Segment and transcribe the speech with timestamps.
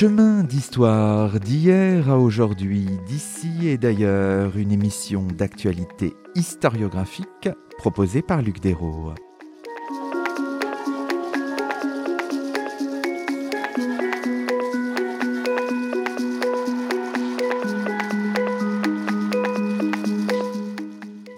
[0.00, 8.60] Chemin d'histoire d'hier à aujourd'hui, d'ici et d'ailleurs, une émission d'actualité historiographique proposée par Luc
[8.60, 9.12] Dérault.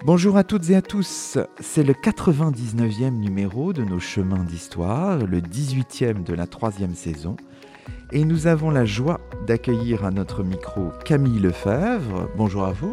[0.04, 5.40] Bonjour à toutes et à tous, c'est le 99e numéro de nos chemins d'histoire, le
[5.40, 7.36] 18e de la troisième saison,
[8.12, 12.28] et nous avons la joie d'accueillir à notre micro Camille Lefebvre.
[12.36, 12.92] Bonjour à vous.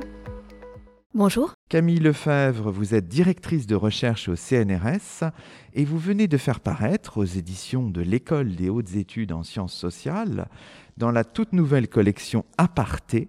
[1.14, 1.54] Bonjour.
[1.68, 5.30] Camille Lefebvre, vous êtes directrice de recherche au CNRS
[5.74, 9.74] et vous venez de faire paraître aux éditions de l'École des hautes études en sciences
[9.74, 10.48] sociales,
[10.96, 13.28] dans la toute nouvelle collection Aparté,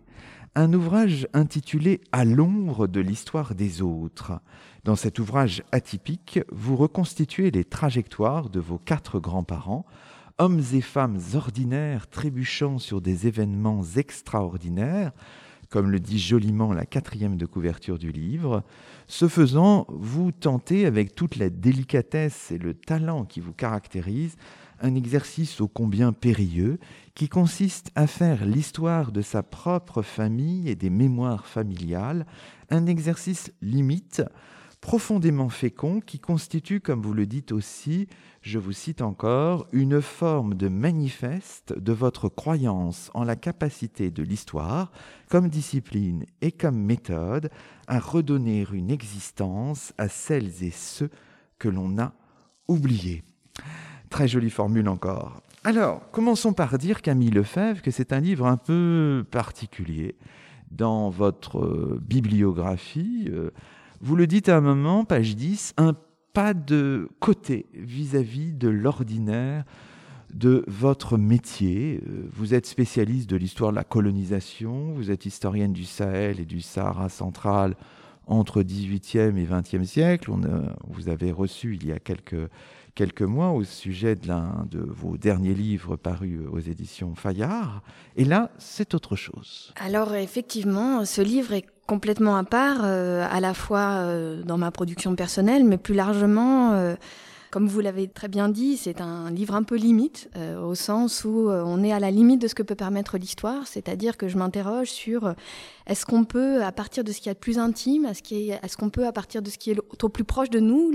[0.55, 4.33] un ouvrage intitulé À l'ombre de l'histoire des autres.
[4.85, 9.87] Dans cet ouvrage atypique, vous reconstituez les trajectoires de vos quatre grands-parents,
[10.41, 15.13] hommes et femmes ordinaires trébuchant sur des événements extraordinaires,
[15.69, 18.65] comme le dit joliment la quatrième de couverture du livre.
[19.07, 24.37] Ce faisant, vous tentez, avec toute la délicatesse et le talent qui vous caractérise,
[24.81, 26.79] un exercice ô combien périlleux
[27.15, 32.25] qui consiste à faire l'histoire de sa propre famille et des mémoires familiales,
[32.71, 34.23] un exercice limite,
[34.81, 38.09] profondément fécond, qui constitue, comme vous le dites aussi,
[38.43, 44.23] je vous cite encore, une forme de manifeste de votre croyance en la capacité de
[44.23, 44.91] l'histoire,
[45.29, 47.51] comme discipline et comme méthode,
[47.87, 51.11] à redonner une existence à celles et ceux
[51.59, 52.15] que l'on a
[52.69, 53.23] oubliés.
[54.09, 55.43] Très jolie formule encore.
[55.63, 60.17] Alors, commençons par dire, Camille Lefebvre, que c'est un livre un peu particulier.
[60.71, 63.51] Dans votre euh, bibliographie, euh,
[64.01, 65.95] vous le dites à un moment, page 10, un
[66.33, 69.65] pas de côté vis-à-vis de l'ordinaire
[70.33, 72.01] de votre métier.
[72.07, 76.45] Euh, vous êtes spécialiste de l'histoire de la colonisation, vous êtes historienne du Sahel et
[76.45, 77.77] du Sahara central
[78.27, 80.31] entre 18e et 20e siècle.
[80.31, 80.41] On
[80.89, 82.49] vous avez reçu il y a quelques
[82.95, 87.83] quelques mois au sujet de l'un de vos derniers livres parus aux éditions Fayard.
[88.17, 89.73] Et là, c'est autre chose.
[89.77, 94.71] Alors effectivement, ce livre est complètement à part, euh, à la fois euh, dans ma
[94.71, 96.73] production personnelle, mais plus largement...
[96.73, 96.95] Euh,
[97.51, 100.31] comme vous l'avez très bien dit, c'est un livre un peu limite,
[100.63, 104.17] au sens où on est à la limite de ce que peut permettre l'histoire, c'est-à-dire
[104.17, 105.35] que je m'interroge sur
[105.89, 109.05] est-ce qu'on peut, à partir de ce qui est le plus intime, est-ce qu'on peut,
[109.05, 110.93] à partir de ce qui est au plus proche de nous,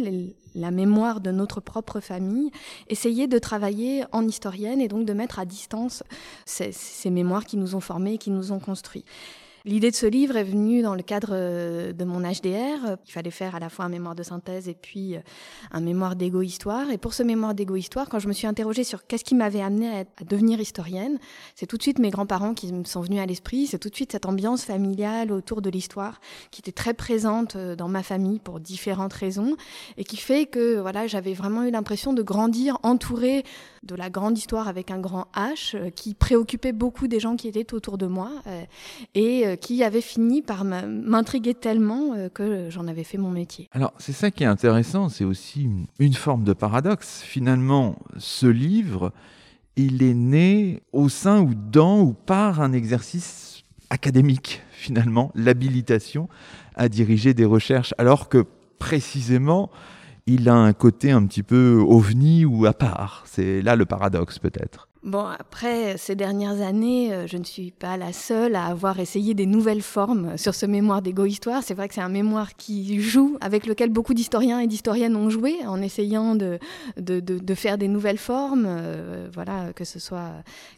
[0.55, 2.51] la mémoire de notre propre famille,
[2.87, 6.03] essayer de travailler en historienne et donc de mettre à distance
[6.45, 9.03] ces, ces mémoires qui nous ont formés, qui nous ont construits.
[9.67, 12.97] L'idée de ce livre est venue dans le cadre euh, de mon HDR.
[13.07, 15.21] Il fallait faire à la fois un mémoire de synthèse et puis euh,
[15.71, 16.91] un mémoire d'égo-histoire.
[16.91, 20.01] Et pour ce mémoire d'égo-histoire, quand je me suis interrogée sur qu'est-ce qui m'avait amené
[20.01, 21.17] à, devenir historienne,
[21.55, 23.65] c'est tout de suite mes grands-parents qui me sont venus à l'esprit.
[23.65, 26.21] C'est tout de suite cette ambiance familiale autour de l'histoire
[26.51, 29.57] qui était très présente euh, dans ma famille pour différentes raisons
[29.97, 33.43] et qui fait que voilà, j'avais vraiment eu l'impression de grandir entourée
[33.81, 37.73] de la grande histoire avec un grand H qui préoccupait beaucoup des gens qui étaient
[37.73, 38.31] autour de moi
[39.13, 43.69] et qui avait fini par m'intriguer tellement euh, que j'en avais fait mon métier.
[43.71, 47.21] Alors c'est ça qui est intéressant, c'est aussi une forme de paradoxe.
[47.23, 49.11] Finalement, ce livre,
[49.75, 56.29] il est né au sein ou dans ou par un exercice académique, finalement, l'habilitation
[56.75, 58.45] à diriger des recherches, alors que
[58.79, 59.69] précisément,
[60.27, 63.23] il a un côté un petit peu ovni ou à part.
[63.25, 64.89] C'est là le paradoxe peut-être.
[65.05, 69.35] Bon, après, ces dernières années, euh, je ne suis pas la seule à avoir essayé
[69.35, 71.61] des nouvelles formes sur ce mémoire d'égo-histoire.
[71.61, 75.29] C'est vrai que c'est un mémoire qui joue, avec lequel beaucoup d'historiens et d'historiennes ont
[75.29, 76.57] joué, en essayant de,
[77.53, 78.65] faire des nouvelles formes.
[78.67, 80.31] Euh, voilà, que ce soit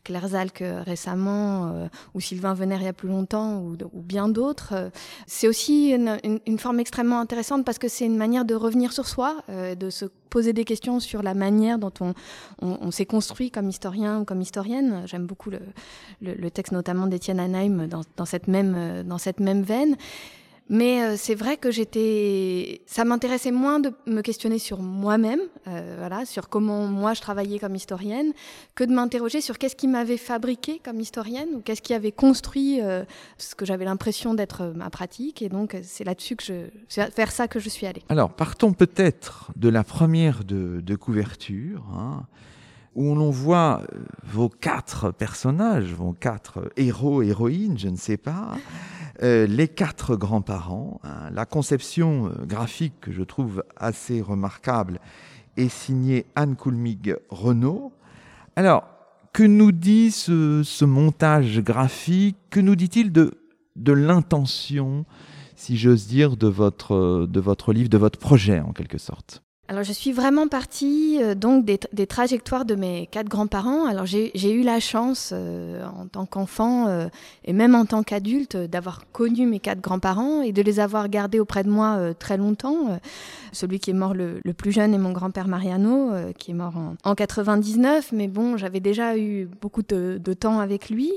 [0.04, 4.92] Claire Zalk récemment, euh, ou Sylvain Venner il y a plus longtemps, ou, bien d'autres.
[5.26, 9.38] C'est aussi une, forme extrêmement intéressante parce que c'est une manière de revenir sur soi,
[9.48, 12.14] de se poser des questions sur la manière dont on,
[12.62, 15.04] on, on s'est construit comme historien comme historienne.
[15.06, 19.96] J'aime beaucoup le, texte notamment d'Étienne Anheim dans, cette même, dans cette même veine.
[20.70, 25.96] Mais euh, c'est vrai que j'étais, ça m'intéressait moins de me questionner sur moi-même, euh,
[25.98, 28.34] voilà, sur comment moi je travaillais comme historienne,
[28.76, 32.82] que de m'interroger sur qu'est-ce qui m'avait fabriqué comme historienne ou qu'est-ce qui avait construit
[32.82, 33.06] euh,
[33.38, 35.42] ce que j'avais l'impression d'être ma pratique.
[35.42, 36.54] Et donc c'est là-dessus que je,
[36.90, 38.04] c'est vers ça que je suis allée.
[38.10, 41.86] Alors partons peut-être de la première de, de couverture.
[41.96, 42.26] Hein
[42.98, 48.58] où l'on voit euh, vos quatre personnages, vos quatre héros, héroïnes, je ne sais pas,
[49.22, 51.00] euh, les quatre grands-parents.
[51.04, 51.30] Hein.
[51.32, 55.00] La conception euh, graphique que je trouve assez remarquable
[55.58, 57.94] est signée Anne Coulmig Renault.
[58.56, 58.84] Alors,
[59.32, 62.38] que nous dit ce, montage graphique?
[62.50, 63.36] Que nous dit-il de,
[63.76, 65.06] de l'intention,
[65.56, 69.44] si j'ose dire, de votre, de votre livre, de votre projet en quelque sorte?
[69.70, 73.86] Alors je suis vraiment partie euh, donc des, trajectoires de mes quatre grands-parents.
[73.86, 77.08] Alors j'ai eu la chance euh, en tant qu'enfant euh,
[77.44, 81.42] et même en tant qu'adulte d'avoir connu mes quatre grands-parents et de les avoir gardés
[81.42, 82.98] auprès de moi très longtemps.
[83.52, 87.16] celui qui est mort le, plus jeune est mon grand-père Mariano qui est mort en,
[87.16, 91.12] 99, mais bon j'avais déjà eu beaucoup de, de, temps avec lui.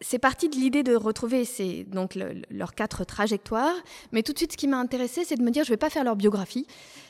[0.00, 2.18] C'est parti de l'idée de retrouver ces, donc
[2.50, 3.74] leurs quatre trajectoires,
[4.10, 5.90] mais tout de suite ce qui m'a intéressé c'est de me dire je vais pas
[5.90, 6.66] faire leur biographie.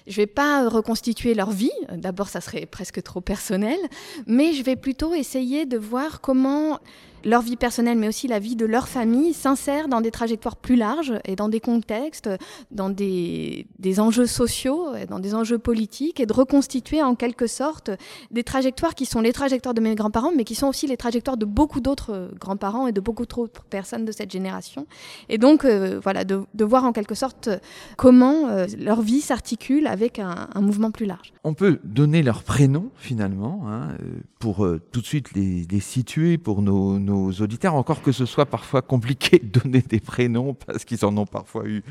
[0.07, 3.79] Je vais pas reconstituer leur vie, d'abord ça serait presque trop personnel,
[4.27, 6.81] mais je vais plutôt essayer de voir comment
[7.25, 10.77] leur vie personnelle, mais aussi la vie de leur famille, s'insèrent dans des trajectoires plus
[10.77, 12.29] larges et dans des contextes,
[12.71, 17.91] dans des, des, enjeux sociaux, dans des enjeux politiques, et de reconstituer en quelque sorte
[18.31, 21.37] des trajectoires qui sont les trajectoires de mes grands-parents, mais qui sont aussi les trajectoires
[21.37, 24.87] de beaucoup d'autres grands-parents et de beaucoup d'autres personnes de cette génération.
[25.29, 27.49] Et donc, euh, voilà, de, de, voir en quelque sorte
[27.97, 31.33] comment euh, leur vie s'articule avec un, mouvement plus large.
[31.45, 36.39] On peut donner leur prénom, finalement, hein, euh, pour tout de suite les, les situer
[36.39, 41.05] pour nos auditeurs, encore que ce soit parfois compliqué de donner des prénoms parce qu'ils
[41.05, 41.83] en ont parfois eu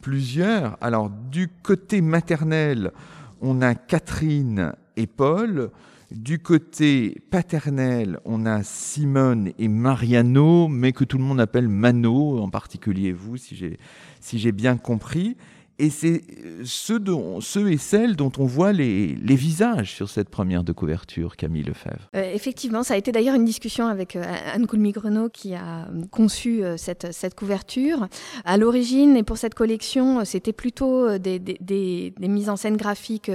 [0.00, 0.76] plusieurs.
[0.80, 2.92] Alors, du côté maternel,
[3.40, 5.70] on a Catherine et Paul.
[6.10, 12.38] Du côté paternel, on a Simone et Mariano, mais que tout le monde appelle Mano,
[12.40, 13.78] en particulier vous, si
[14.22, 15.36] j'ai bien compris.
[15.80, 20.72] Et c'est euh, ceux, et celles dont on voit les, visages sur cette première de
[20.72, 22.08] couverture, Camille Lefebvre.
[22.16, 26.62] Euh, effectivement, ça a été d'ailleurs une discussion avec euh, Anne Coulmy-Grenot qui a conçu
[26.76, 28.08] cette, couverture.
[28.44, 33.30] À l'origine, et pour cette collection, c'était plutôt des, mises en scène graphiques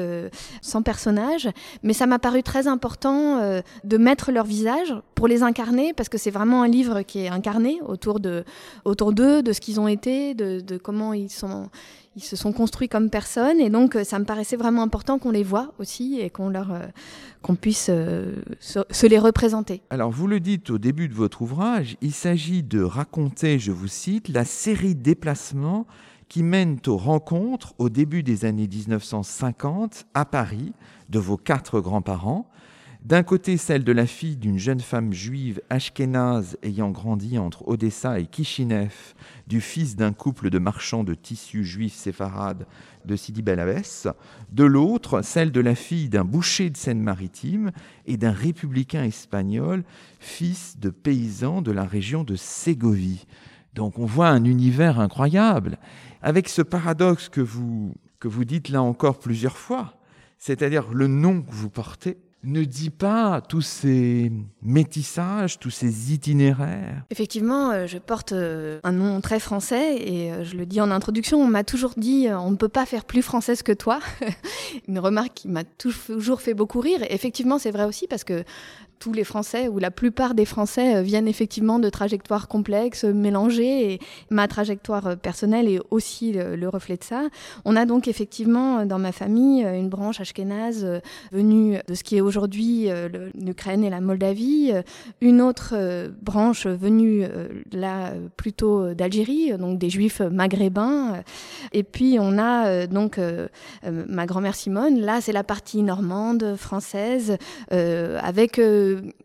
[0.61, 1.49] sans personnages,
[1.83, 6.17] mais ça m'a paru très important de mettre leurs visages pour les incarner, parce que
[6.17, 8.43] c'est vraiment un livre qui est incarné autour d'eux,
[8.83, 11.69] de ce qu'ils ont été, de comment ils sont
[12.15, 15.31] ils se sont construits comme personnes et donc euh, ça me paraissait vraiment important qu'on
[15.31, 16.85] les voit aussi et qu'on leur euh,
[17.41, 19.81] qu'on puisse euh, se, les représenter.
[19.89, 23.87] Alors vous le dites au début de votre ouvrage, il s'agit de raconter, je vous
[23.87, 25.85] cite, la série déplacements
[26.29, 30.73] qui mènent aux rencontres au début des années 1950 à Paris
[31.09, 32.49] de vos quatre grands-parents
[33.03, 38.17] d'un côté, celle de la fille d'une jeune femme juive ashkénaze ayant grandi entre Odessa
[38.17, 38.93] et Kishinev,
[39.45, 42.65] du fils d'un couple de marchands de tissus juifs séfarades
[43.03, 43.81] de Sidi Bel
[44.53, 47.71] De l'autre, celle de la fille d'un boucher de Seine-Maritime
[48.05, 49.83] et d'un républicain espagnol,
[50.21, 53.25] fils de paysans de la région de Ségovie.
[53.73, 55.77] Donc on voit un univers incroyable,
[56.21, 59.99] avec ce paradoxe que vous, que vous dites là encore plusieurs fois,
[60.37, 64.31] c'est-à-dire le nom que vous portez ne dit pas tous ces
[64.61, 70.43] métissages, tous ces itinéraires Effectivement, euh, je porte euh, un nom très français et euh,
[70.43, 73.21] je le dis en introduction, on m'a toujours dit on ne peut pas faire plus
[73.21, 73.99] française que toi.
[74.87, 76.99] Une remarque qui m'a toujours fait beaucoup rire.
[77.09, 78.43] effectivement, c'est vrai aussi parce que
[78.99, 83.93] tous les Français ou la plupart des Français euh, viennent effectivement de trajectoires complexes, mélangées,
[83.93, 87.27] et ma trajectoire euh, personnelle est aussi le, reflet de ça.
[87.65, 92.17] On a donc effectivement euh, dans ma famille une branche ashkénaze venue de ce qui
[92.17, 92.89] est aujourd'hui
[93.35, 94.71] l'Ukraine et la Moldavie,
[95.21, 95.75] une autre
[96.21, 97.25] branche venue
[97.71, 101.21] là plutôt d'Algérie, donc des Juifs maghrébins,
[101.71, 103.19] et puis on a donc
[103.83, 104.99] ma grand-mère Simone.
[104.99, 107.37] Là, c'est la partie normande française
[107.69, 108.59] avec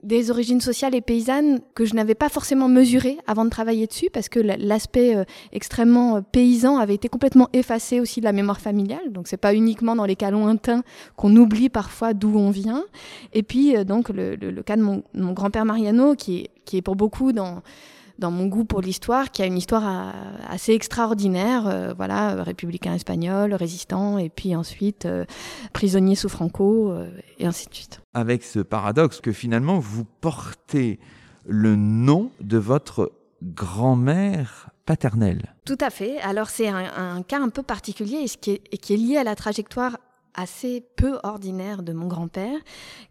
[0.03, 4.09] des origines sociales et paysannes que je n'avais pas forcément mesurées avant de travailler dessus,
[4.12, 8.61] parce que l'aspect euh, extrêmement euh, paysan avait été complètement effacé aussi de la mémoire
[8.61, 9.12] familiale.
[9.12, 10.83] Donc c'est pas uniquement dans les cas lointains
[11.17, 12.85] qu'on oublie parfois d'où on vient.
[13.33, 16.97] Et puis euh, donc le, cas de mon, grand-père Mariano, qui est, qui est pour
[16.97, 17.62] beaucoup dans
[18.19, 20.11] dans mon goût pour l'histoire, qui a une histoire euh,
[20.49, 25.25] assez extraordinaire, euh, voilà, républicain espagnol, résistant, et puis ensuite euh,
[25.73, 26.93] prisonnier sous Franco,
[27.39, 28.01] et ainsi de suite.
[28.15, 30.99] Avec ce paradoxe que finalement vous portez
[31.47, 35.55] le nom de votre grand-mère paternelle.
[35.65, 36.19] Tout à fait.
[36.21, 39.37] Alors c'est un, cas un peu particulier et, qui est, qui est lié à la
[39.37, 39.99] trajectoire
[40.35, 42.59] assez peu ordinaire de mon grand-père,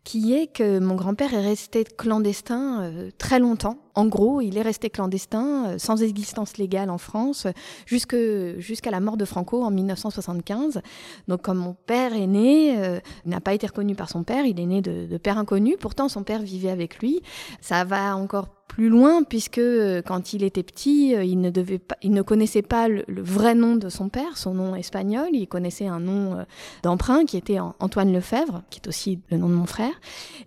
[0.04, 4.92] qui est que mon grand-père est resté clandestin très longtemps en gros, il est resté
[4.92, 7.48] clandestin, euh, sans existence légale en France,
[7.88, 10.82] jusqu'à la mort de Franco en 1975.
[11.27, 14.60] Donc, comme mon père est né, euh, n'a pas été reconnu par son père, il
[14.60, 15.77] est né de, père inconnu.
[15.80, 17.22] Pourtant, son père vivait avec lui.
[17.60, 22.62] Ça va encore plus loin puisque euh, quand il était petit, euh, il ne connaissait
[22.62, 25.30] pas le, vrai nom de son père, son nom espagnol.
[25.32, 26.46] Il connaissait un nom
[26.84, 29.94] d'emprunt qui était Antoine Lefebvre, qui est aussi le nom de mon frère.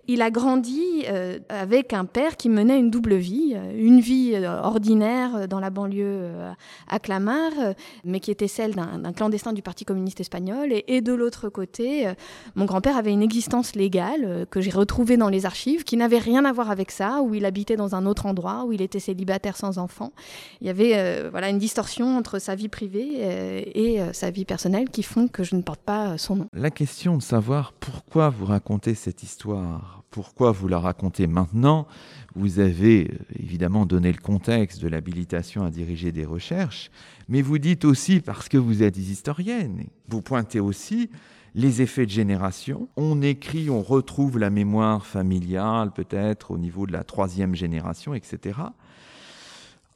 [0.07, 1.05] Il a grandi
[1.49, 6.31] avec un père qui menait une double vie, une vie ordinaire dans la banlieue
[6.87, 7.51] à Clamart,
[8.05, 10.69] mais qui était celle d'un clandestin du Parti communiste espagnol.
[10.87, 12.11] Et, de l'autre côté,
[12.55, 16.45] mon grand-père avait une existence légale que j'ai retrouvée dans les archives, qui n'avait rien
[16.45, 19.57] à voir avec ça, où il habitait dans un autre endroit où il était célibataire
[19.57, 20.11] sans enfant.
[20.61, 24.31] Il y avait euh, voilà une distorsion entre sa vie privée euh, et euh, sa
[24.31, 26.47] vie personnelle qui font que je ne porte pas son nom.
[26.53, 31.87] La question de savoir pourquoi vous racontez cette histoire, pourquoi vous la racontez maintenant,
[32.35, 36.89] vous avez évidemment donné le contexte de l'habilitation à diriger des recherches,
[37.27, 41.09] mais vous dites aussi parce que vous êtes historienne, vous pointez aussi
[41.55, 42.87] les effets de génération.
[42.95, 48.59] On écrit, on retrouve la mémoire familiale peut-être au niveau de la troisième génération, etc.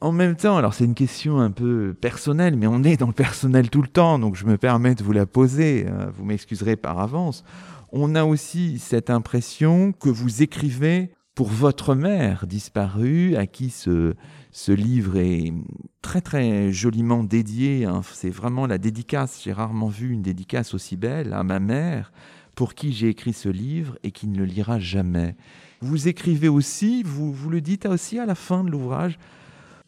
[0.02, 3.14] En même temps, alors c'est une question un peu personnelle, mais on est dans le
[3.14, 6.76] personnel tout le temps, donc je me permets de vous la poser, euh, vous m'excuserez
[6.76, 7.44] par avance.
[7.92, 14.14] On a aussi cette impression que vous écrivez pour votre mère disparue, à qui ce,
[14.52, 15.52] ce livre est
[16.00, 17.84] très très joliment dédié.
[17.84, 18.00] Hein.
[18.10, 19.42] C'est vraiment la dédicace.
[19.44, 22.10] J'ai rarement vu une dédicace aussi belle à ma mère,
[22.54, 25.36] pour qui j'ai écrit ce livre et qui ne le lira jamais.
[25.82, 29.18] Vous écrivez aussi, vous, vous le dites aussi à la fin de l'ouvrage,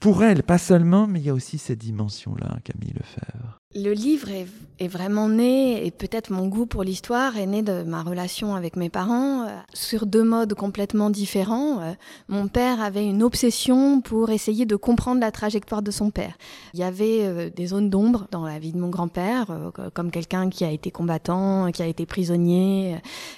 [0.00, 3.57] pour elle, pas seulement, mais il y a aussi cette dimension-là, Camille Lefebvre.
[3.74, 8.02] Le livre est, vraiment né, et peut-être mon goût pour l'histoire est né de ma
[8.02, 11.82] relation avec mes parents, euh, sur deux modes complètement différents.
[11.82, 11.92] Euh,
[12.28, 16.38] mon père avait une obsession pour essayer de comprendre la trajectoire de son père.
[16.72, 19.48] Il y avait euh, des zones d'ombre dans la vie de mon grand-père,
[19.92, 22.96] comme quelqu'un qui a été combattant, qui a été prisonnier,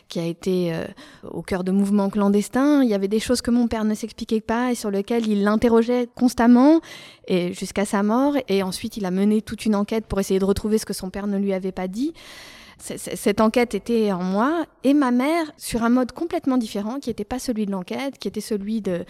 [0.09, 0.73] qui a été
[1.25, 2.85] au cœur de mouvements clandestins.
[2.85, 5.43] Il y avait des choses que mon père ne s'expliquait pas et sur lesquelles il
[5.43, 6.81] l'interrogeait constamment
[7.27, 8.35] et jusqu'à sa mort.
[8.49, 11.11] Et ensuite, il a mené toute une enquête pour essayer de retrouver ce que son
[11.11, 12.13] père ne lui avait pas dit.
[12.81, 17.25] Cette enquête était en moi et ma mère sur un mode complètement différent qui n'était
[17.25, 19.05] pas celui de l'enquête, qui était celui de,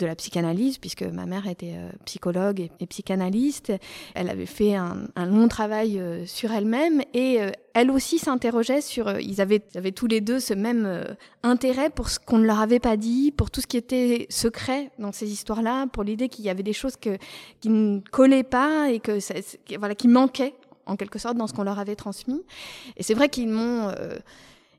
[0.00, 3.72] la psychanalyse, puisque ma mère était euh, psychologue et, psychanalyste.
[4.14, 9.20] Elle avait fait un, long travail euh, sur elle-même et euh, elle aussi s'interrogeait sur.
[9.20, 11.04] ils, avaient, ils avaient tous les deux ce même
[11.44, 14.90] intérêt pour ce qu'on ne leur avait pas dit, pour tout ce qui était secret
[14.98, 18.98] dans ces histoires-là, pour l'idée qu'il y avait des choses qui ne collaient pas et
[18.98, 19.18] que,
[19.78, 20.54] voilà, qui manquaient
[20.90, 22.42] en quelque sorte dans ce qu'on leur avait transmis.
[22.96, 24.18] Et c'est vrai qu'ils m'ont euh,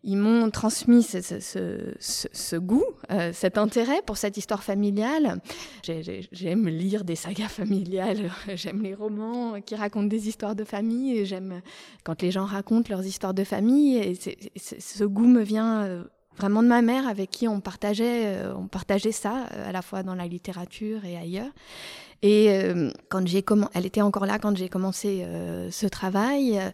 [0.03, 5.39] ils transmis ce, goût, euh, cet intérêt pour cette histoire familiale.
[5.83, 11.25] J'aime lire des sagas familiales, j'aime les romans qui racontent des histoires de famille, et
[11.25, 11.61] j'aime
[12.03, 13.97] quand les gens racontent leurs histoires de famille.
[13.97, 14.15] Et
[14.55, 16.03] ce goût me vient euh,
[16.37, 20.15] vraiment de ma mère avec qui on partageait, on partageait ça, à la fois dans
[20.15, 21.51] la littérature et ailleurs.
[22.23, 26.59] Et euh, quand j'ai elle était encore là quand j'ai commencé euh, ce travail.
[26.59, 26.69] Euh,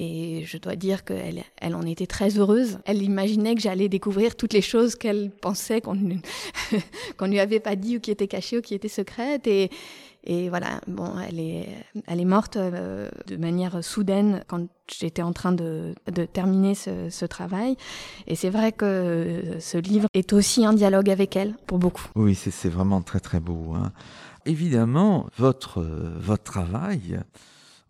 [0.00, 2.78] et je dois dire qu'elle elle en était très heureuse.
[2.84, 5.96] Elle imaginait que j'allais découvrir toutes les choses qu'elle pensait qu'on
[7.16, 9.46] qu'on lui avait pas dit ou qui étaient cachées ou qui étaient secrètes.
[9.46, 9.70] Et,
[10.28, 11.68] et voilà, bon, elle est,
[12.06, 17.76] elle est morte de manière soudaine quand j'étais en train de, de terminer ce, travail.
[18.26, 22.06] Et c'est vrai que ce livre est aussi un dialogue avec elle, pour beaucoup.
[22.14, 23.74] Oui, c'est vraiment très très beau.
[23.74, 23.92] Hein
[24.48, 27.20] évidemment, votre, votre travail,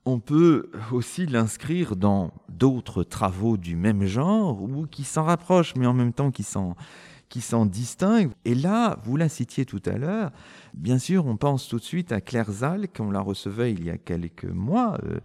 [0.04, 5.86] on peut aussi l'inscrire dans d'autres travaux du même genre ou qui s'en rapprochent, mais
[5.86, 6.74] en même temps qui s'en
[7.28, 8.32] qui s'en distinguent.
[8.44, 10.30] Et là, vous la citiez tout à l'heure,
[10.74, 13.90] bien sûr, on pense tout de suite à Claire Zal, qu'on la recevait il y
[13.90, 14.98] a quelques mois.
[15.04, 15.20] Euh,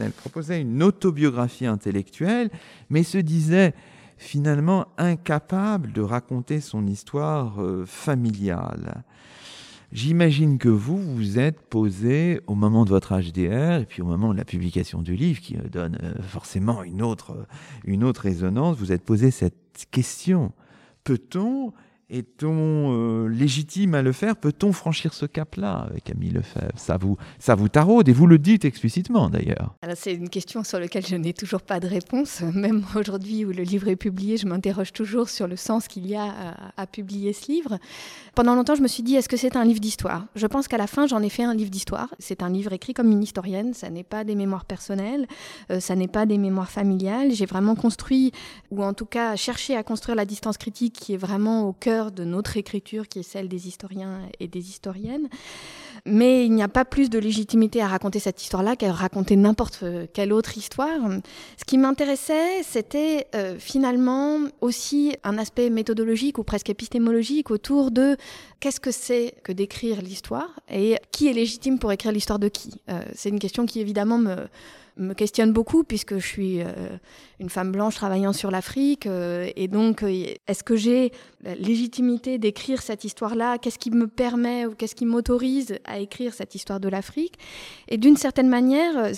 [0.00, 2.50] elle proposait une autobiographie intellectuelle,
[2.90, 3.74] mais se disait
[4.16, 9.04] finalement incapable de raconter son histoire euh, familiale.
[9.92, 14.32] J'imagine que vous, vous êtes posé au moment de votre HDR et puis au moment
[14.32, 17.46] de la publication du livre, qui donne euh, forcément une autre,
[17.84, 20.52] une autre résonance, vous êtes posé cette question.
[21.04, 21.72] Peut-on
[22.12, 24.36] est-on euh, légitime à le faire?
[24.36, 26.70] Peut-on franchir ce cap-là, Camille Lefebvre?
[26.76, 29.74] Ça vous, ça vous taraude et vous le dites explicitement d'ailleurs.
[29.94, 32.42] C'est une question sur laquelle je n'ai toujours pas de réponse.
[32.54, 36.14] Même aujourd'hui où le livre est publié, je m'interroge toujours sur le sens qu'il y
[36.14, 37.78] a à, publier ce livre.
[38.34, 40.26] Pendant longtemps, je me suis dit, est-ce que c'est un livre d'histoire?
[40.34, 42.14] Je pense qu'à la fin, j'en ai fait un livre d'histoire.
[42.18, 45.26] C'est un livre écrit comme une historienne, ça n'est pas des mémoires personnelles,
[45.70, 47.32] euh, ça n'est pas des mémoires familiales.
[47.32, 48.32] J'ai vraiment construit,
[48.70, 52.01] ou en tout cas cherché à construire la distance critique qui est vraiment au cœur
[52.10, 55.28] de notre écriture qui est celle des historiens et des historiennes.
[56.04, 59.84] Mais il n'y a pas plus de légitimité à raconter cette histoire-là qu'à raconter n'importe
[60.12, 60.98] quelle autre histoire.
[61.56, 68.16] Ce qui m'intéressait, c'était euh, finalement aussi un aspect méthodologique ou presque épistémologique autour de
[68.58, 72.80] qu'est-ce que c'est que d'écrire l'histoire et qui est légitime pour écrire l'histoire de qui.
[72.88, 74.36] Euh, c'est une question qui évidemment me
[74.96, 76.66] me questionne beaucoup puisque je suis euh,
[77.40, 79.06] une femme blanche travaillant sur l'Afrique.
[79.06, 83.58] Euh, et donc, euh, est-ce que j'ai la légitimité d'écrire cette histoire-là?
[83.58, 87.34] Qu'est-ce qui me permet ou qu'est-ce qui m'autorise à écrire cette histoire de l'Afrique?
[87.88, 89.12] Et d'une certaine manière,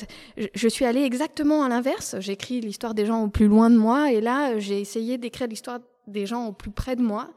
[0.55, 2.17] je suis allée exactement à l'inverse.
[2.21, 4.13] J'écris l'histoire des gens au plus loin de moi.
[4.13, 7.31] Et là, j'ai essayé d'écrire l'histoire des gens au plus près de moi.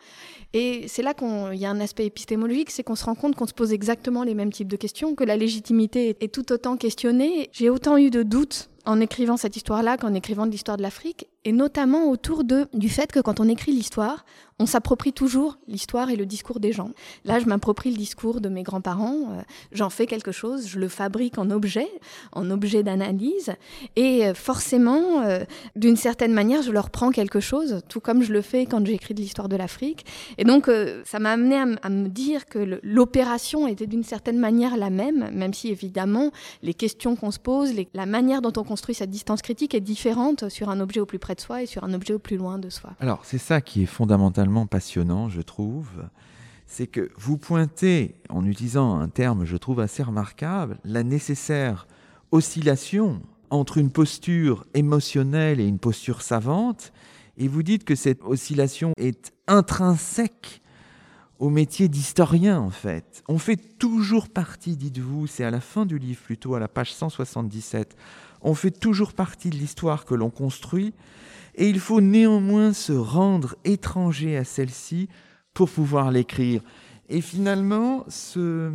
[0.54, 3.48] Et c'est là qu'il y a un aspect épistémologique, c'est qu'on se rend compte qu'on
[3.48, 7.50] se pose exactement les mêmes types de questions, que la légitimité est tout autant questionnée.
[7.52, 11.54] J'ai autant eu de doutes en écrivant cette histoire-là qu'en écrivant l'histoire de l'Afrique, et
[11.54, 14.26] notamment autour de, du fait que quand on écrit l'histoire,
[14.60, 16.90] on s'approprie toujours l'histoire et le discours des gens.
[17.26, 20.90] Là, je m'approprie le discours de mes grands-parents, euh, j'en fais quelque chose, je le
[20.90, 21.88] fabrique en objet,
[22.34, 23.54] en objet d'analyse,
[23.96, 25.46] et euh, forcément, euh,
[25.78, 29.14] d'une certaine manière, je leur prends quelque chose, tout comme je le fais quand j'écris
[29.14, 30.06] de l'histoire de l'Afrique.
[30.38, 30.70] Et donc,
[31.06, 35.54] ça m'a amené à, me dire que l'opération était d'une certaine manière la même, même
[35.54, 39.74] si évidemment, les questions qu'on se pose, la manière dont on construit cette distance critique
[39.74, 42.20] est différente sur un objet au plus près de soi et sur un objet au
[42.20, 42.92] plus loin de soi.
[43.00, 45.88] Alors, c'est ça qui est fondamentalement passionnant, je trouve.
[46.66, 51.88] C'est que vous pointez, en utilisant un terme, je trouve assez remarquable, la nécessaire
[52.32, 56.92] oscillation entre une posture émotionnelle et une posture savante,
[57.38, 60.62] et vous dites que cette oscillation est intrinsèque
[61.40, 63.24] au métier d'historien, en fait.
[63.30, 66.94] On fait toujours partie, dites-vous, c'est à la fin du livre plutôt, à la page
[66.94, 67.96] 177,
[68.42, 70.94] on fait toujours partie de l'histoire que l'on construit,
[71.56, 75.10] et il faut néanmoins se rendre étranger à celle-ci
[75.54, 76.62] pour pouvoir l'écrire.
[77.10, 78.72] Et finalement, ce,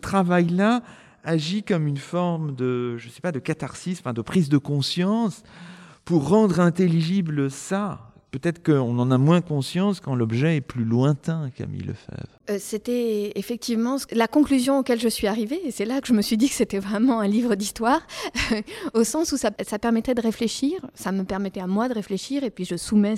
[0.00, 0.82] travail-là
[1.24, 5.42] agit comme une forme de, je sais pas, de catharsis, de prise de conscience
[6.04, 11.50] pour rendre intelligible ça, peut-être qu'on en a moins conscience quand l'objet est plus lointain,
[11.56, 12.36] Camille Lefebvre.
[12.50, 16.22] Euh, c'était effectivement la conclusion auquel je suis arrivée, et c'est là que je me
[16.22, 18.06] suis dit que c'était vraiment un livre d'histoire,
[18.94, 22.50] au sens où ça, permettait de réfléchir, ça me permettait à moi de réfléchir, et
[22.50, 23.16] puis je soumets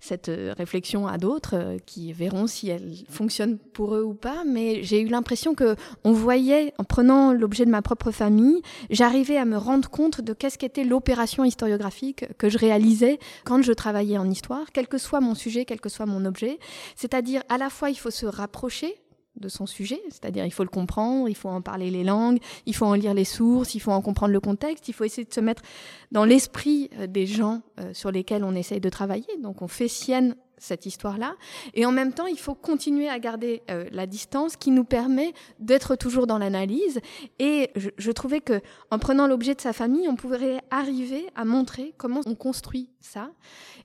[0.00, 4.44] cette euh, réflexion à d'autres euh, qui verront si elle fonctionne pour eux ou pas,
[4.46, 9.36] mais j'ai eu l'impression que on voyait, en prenant l'objet de ma propre famille, j'arrivais
[9.36, 14.18] à me rendre compte de qu'est-ce qu'était l'opération historiographique que je réalisais quand je travaillais
[14.18, 16.58] en histoire, quel que soit mon sujet, quel que soit mon objet,
[16.96, 18.94] c'est-à-dire à la fois il faut se rapprocher
[19.36, 22.74] de son sujet, c'est-à-dire il faut le comprendre, il faut en parler les langues, il
[22.74, 25.32] faut en lire les sources, il faut en comprendre le contexte, il faut essayer de
[25.32, 25.62] se mettre
[26.10, 29.38] dans l'esprit euh, des gens euh, sur lesquels on essaye de travailler.
[29.42, 31.34] Donc on fait sienne cette histoire-là.
[31.74, 35.34] Et en même temps, il faut continuer à garder euh, la distance qui nous permet
[35.58, 37.00] d'être toujours dans l'analyse.
[37.38, 41.94] Et je, trouvais que en prenant l'objet de sa famille, on pouvait arriver à montrer
[41.98, 43.30] comment on construit ça.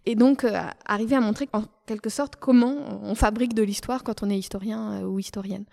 [0.06, 4.22] Et donc, euh, arriver à montrer en quelque sorte comment on fabrique de l'histoire quand
[4.22, 5.66] on est historien euh, ou historienne.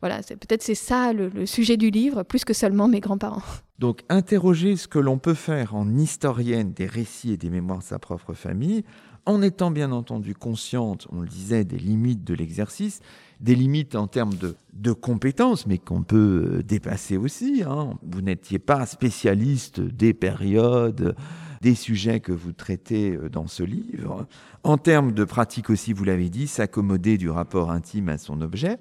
[0.00, 3.42] Voilà, peut-être c'est ça le, sujet du livre, plus que seulement mes grands-parents.
[3.78, 7.84] Donc, interroger ce que l'on peut faire en historienne des récits et des mémoires de
[7.84, 8.84] sa propre famille,
[9.26, 13.00] en étant bien entendu consciente, on le disait, des limites de l'exercice,
[13.40, 17.62] des limites en termes de, compétences, mais qu'on peut euh, dépasser aussi.
[17.66, 17.98] Hein.
[18.02, 21.16] Vous n'étiez pas spécialiste des périodes,
[21.60, 24.26] des sujets que vous traitez euh, dans ce livre.
[24.62, 28.78] En termes de pratique aussi, vous l'avez dit, s'accommoder du rapport intime à son objet.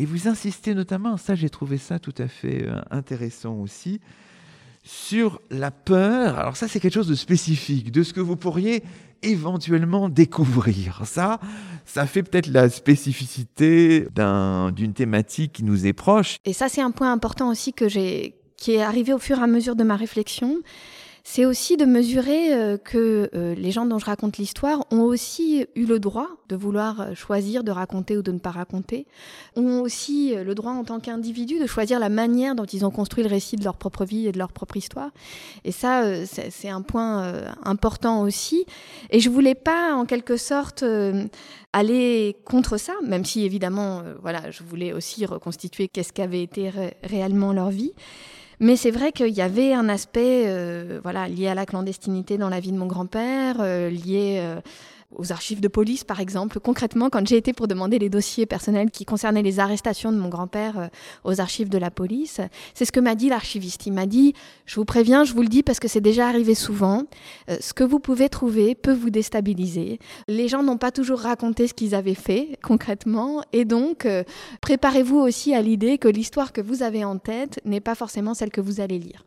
[0.00, 4.00] Et vous insistez notamment, ça j'ai trouvé ça tout à fait euh, intéressant aussi,
[4.84, 6.38] sur la peur.
[6.38, 8.84] Alors ça c'est quelque chose de spécifique, de ce que vous pourriez
[9.22, 11.02] éventuellement découvrir.
[11.04, 11.40] Ça,
[11.84, 16.36] ça fait peut-être la spécificité d'une thématique qui nous est proche.
[16.44, 19.42] Et ça, c'est un point important aussi que j'ai, qui est arrivé au fur et
[19.42, 20.58] à mesure de ma réflexion
[21.30, 25.66] c'est aussi de mesurer euh, que euh, les gens dont je raconte l'histoire ont aussi
[25.74, 29.06] eu le droit de vouloir euh, choisir de raconter ou de ne pas raconter,
[29.54, 33.22] ont aussi le droit en tant qu'individu de choisir la manière dont ils ont construit
[33.22, 35.10] le récit de leur propre vie et de leur propre histoire.
[35.64, 37.30] Et ça, c'est un point
[37.62, 38.64] important aussi.
[39.10, 40.82] Et je voulais pas, en quelque sorte,
[41.72, 46.70] aller contre ça, même si évidemment, voilà, je voulais aussi reconstituer qu'est-ce qu'avait été
[47.02, 47.92] réellement leur vie.
[48.60, 52.48] Mais c'est vrai qu'il y avait un aspect euh, voilà, lié à la clandestinité dans
[52.48, 54.60] la vie de mon grand-père, euh, lié euh,
[55.14, 56.60] aux archives de police, par exemple.
[56.60, 60.28] Concrètement, quand j'ai été pour demander les dossiers personnels qui concernaient les arrestations de mon
[60.28, 60.86] grand-père euh,
[61.24, 62.40] aux archives de la police,
[62.74, 63.86] c'est ce que m'a dit l'archiviste.
[63.86, 64.34] Il m'a dit,
[64.66, 67.04] je vous préviens, je vous le dis parce que c'est déjà arrivé souvent,
[67.48, 69.98] euh, ce que vous pouvez trouver peut vous déstabiliser.
[70.28, 74.24] Les gens n'ont pas toujours raconté ce qu'ils avaient fait concrètement, et donc euh,
[74.60, 78.50] préparez-vous aussi à l'idée que l'histoire que vous avez en tête n'est pas forcément celle
[78.50, 79.24] que vous allez lire.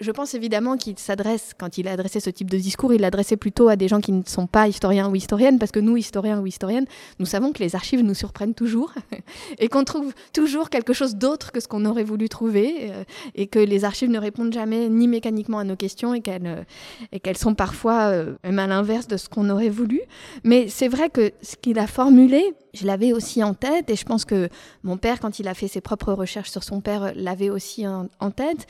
[0.00, 3.36] Je pense évidemment qu'il s'adresse, quand il a adressé ce type de discours, il l'adressait
[3.36, 6.40] plutôt à des gens qui ne sont pas historiens ou historiennes, parce que nous, historiens
[6.40, 6.86] ou historiennes,
[7.18, 8.92] nous savons que les archives nous surprennent toujours
[9.58, 13.04] et qu'on trouve toujours quelque chose d'autre que ce qu'on aurait voulu trouver, euh,
[13.34, 17.34] et que les archives ne répondent jamais ni mécaniquement à nos questions et qu'elles euh,
[17.34, 20.00] sont parfois euh, même à l'inverse de ce qu'on aurait voulu.
[20.42, 24.04] Mais c'est vrai que ce qu'il a formulé, je l'avais aussi en tête, et je
[24.04, 24.48] pense que
[24.82, 28.30] mon père, quand il a fait ses propres recherches sur son père, l'avait aussi en
[28.30, 28.66] tête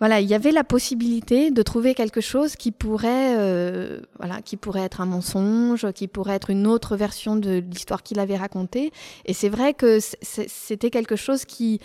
[0.00, 4.56] voilà, il y avait la possibilité de trouver quelque chose qui pourrait, euh, voilà, qui
[4.56, 8.92] pourrait être un mensonge, qui pourrait être une autre version de l'histoire qu'il avait racontée.
[9.24, 11.80] Et c'est vrai que c'était quelque chose qui,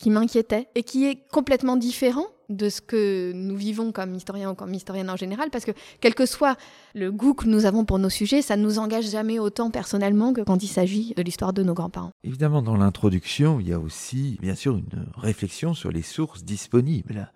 [0.00, 4.54] qui m'inquiétait et qui est complètement différent de ce que nous vivons comme historiens ou
[4.54, 6.56] comme historiennes en général, parce que quel que soit
[6.94, 10.32] le goût que nous avons pour nos sujets, ça ne nous engage jamais autant personnellement
[10.32, 12.10] que quand il s'agit de l'histoire de nos grands-parents.
[12.24, 17.30] Évidemment, dans l'introduction, il y a aussi, bien sûr, une réflexion sur les sources disponibles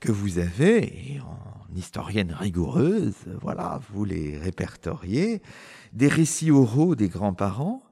[0.00, 5.40] que vous avez, et en historienne rigoureuse, voilà, vous les répertoriez,
[5.92, 7.82] des récits oraux des grands-parents,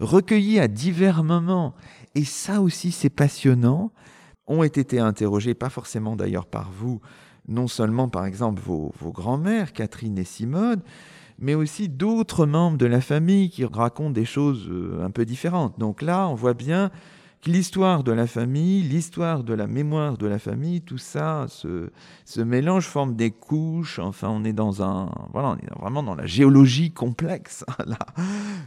[0.00, 1.74] recueillis à divers moments,
[2.14, 3.92] et ça aussi c'est passionnant,
[4.46, 7.00] ont été interrogés, pas forcément d'ailleurs par vous,
[7.48, 10.82] non seulement par exemple vos, grands-mères, Catherine et Simone,
[11.38, 15.78] mais aussi d'autres membres de la famille qui racontent des choses euh, un peu différentes.
[15.78, 16.90] Donc là, on voit bien
[17.46, 22.86] l'histoire de la famille, l'histoire de la mémoire de la famille, tout ça se, mélange,
[22.86, 23.98] forme des couches.
[23.98, 27.98] Enfin, on est dans un, voilà, on est vraiment dans la géologie complexe là,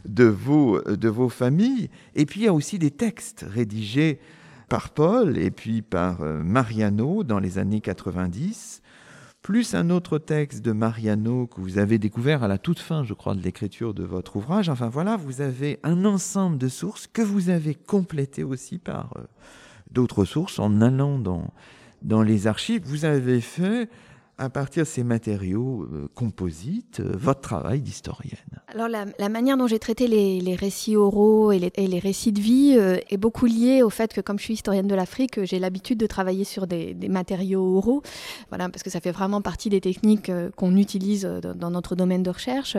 [0.06, 1.90] de vos de vos familles.
[2.16, 4.20] Et puis il y a aussi des textes rédigés
[4.70, 8.82] par Paul et puis par euh, Mariano dans les années 90,
[9.46, 13.14] plus un autre texte de Mariano que vous avez découvert à la toute fin, je
[13.14, 14.70] crois, de l'écriture de votre ouvrage.
[14.70, 19.22] Enfin voilà, vous avez un ensemble de sources que vous avez complété aussi par euh,
[19.92, 21.54] d'autres sources en allant dans,
[22.02, 22.82] dans les archives.
[22.86, 23.88] Vous avez fait
[24.38, 28.36] à partir de ces matériaux euh, composites, euh, votre travail d'historienne
[28.68, 32.98] Alors la, manière dont j'ai traité les, récits oraux et les, récits de vie euh,
[33.10, 36.06] est beaucoup liée au fait que comme je suis historienne de l'Afrique, j'ai l'habitude de
[36.06, 38.02] travailler sur des, matériaux oraux,
[38.50, 42.30] voilà, parce que ça fait vraiment partie des techniques qu'on utilise dans notre domaine de
[42.30, 42.78] recherche.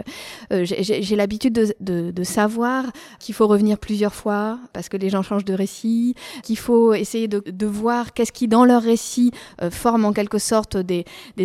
[0.50, 2.84] j'ai l'habitude de, savoir
[3.20, 7.28] qu'il faut revenir plusieurs fois parce que les gens changent de récit, qu'il faut essayer
[7.28, 9.30] de, voir qu'est-ce qui dans leur récit
[9.70, 11.04] forme en quelque sorte des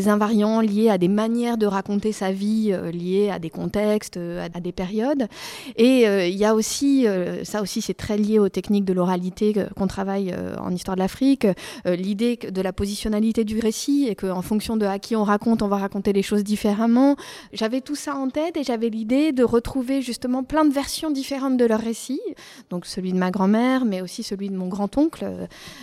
[0.09, 4.47] invariants liés à des manières de raconter sa vie, euh, liés à des contextes, euh,
[4.53, 5.27] à, des périodes.
[5.75, 7.05] Et euh, il y a aussi,
[7.43, 11.47] ça aussi c'est très lié aux techniques de l'oralité qu'on travaille en histoire de l'Afrique,
[11.85, 15.67] l'idée de la positionnalité du récit et qu'en fonction de à qui on raconte, on
[15.67, 17.15] va raconter les choses différemment.
[17.53, 21.57] J'avais tout ça en tête et j'avais l'idée de retrouver justement plein de versions différentes
[21.57, 22.21] de leur récit,
[22.69, 25.25] donc celui de ma grand-mère, mais aussi celui de mon grand-oncle,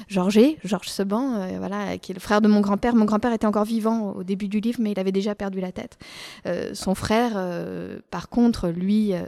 [0.09, 2.95] Georges, Georges Seban, voilà, qui est le frère de mon grand-père.
[2.95, 5.73] Mon grand-père était encore vivant au début du livre, mais il avait déjà perdu la
[5.73, 5.99] tête.
[6.47, 9.23] Euh, son frère, euh, par contre, lui, euh,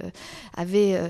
[0.56, 1.00] avait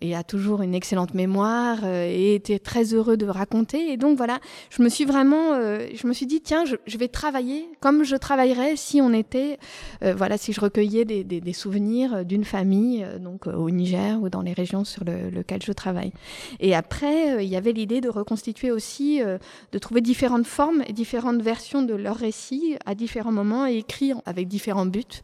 [0.00, 3.92] et a toujours une excellente mémoire et était très heureux de raconter.
[3.92, 4.38] Et donc voilà,
[4.70, 8.76] je me suis vraiment, je me suis dit tiens, je, vais travailler comme je travaillerais
[8.76, 9.58] si on était,
[10.02, 14.84] voilà, si je recueillais des, souvenirs d'une famille, donc au Niger ou dans les régions
[14.84, 16.12] sur le, lequel je travaille.
[16.60, 21.42] Et après, il y avait l'idée de reconstituer aussi, de trouver différentes formes et différentes
[21.42, 25.22] versions de leur récit à différents moments et écrit avec différents buts.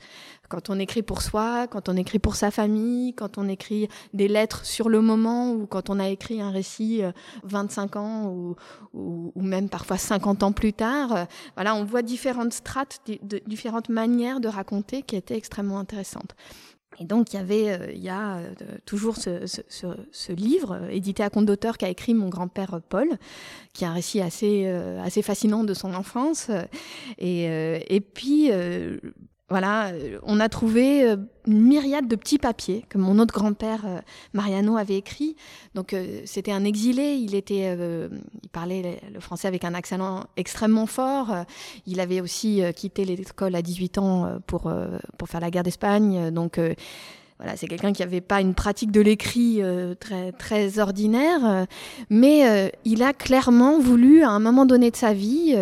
[0.49, 4.29] Quand on écrit pour soi, quand on écrit pour sa famille, quand on écrit des
[4.29, 7.03] lettres sur le moment ou quand on a écrit un récit
[7.43, 8.57] 25 euh, ans ou,
[8.95, 11.17] ou, même parfois 50 ans plus tard.
[11.17, 11.25] Euh,
[11.57, 13.01] voilà, on voit différentes strates,
[13.47, 16.37] différentes manières de raconter qui étaient extrêmement intéressantes.
[16.99, 18.53] Et donc, il y avait, euh, il y a euh,
[18.85, 23.09] toujours ce, ce, livre euh, édité à compte d'auteur qu'a écrit mon grand-père Paul,
[23.73, 24.67] qui est un récit assez,
[25.03, 26.51] assez fascinant de son enfance.
[27.19, 28.51] Et, et puis,
[29.49, 33.87] voilà, euh, on a trouvé euh, une myriade de petits papiers que mon autre grand-père
[33.87, 34.01] euh,
[34.33, 35.37] Mariano avait écrit.
[35.77, 37.77] Donc c'était un exilé, il était,
[38.43, 41.45] il parlait le français avec un accent extrêmement fort.
[41.87, 44.73] Il avait aussi quitté l'école à 18 ans pour
[45.19, 46.31] pour faire la guerre d'Espagne.
[46.31, 46.59] Donc
[47.39, 51.65] voilà, c'est quelqu'un qui n'avait pas une pratique de l'écrit euh, très, très ordinaire, euh,
[52.09, 55.55] mais euh, il a clairement voulu, à un moment donné de sa vie,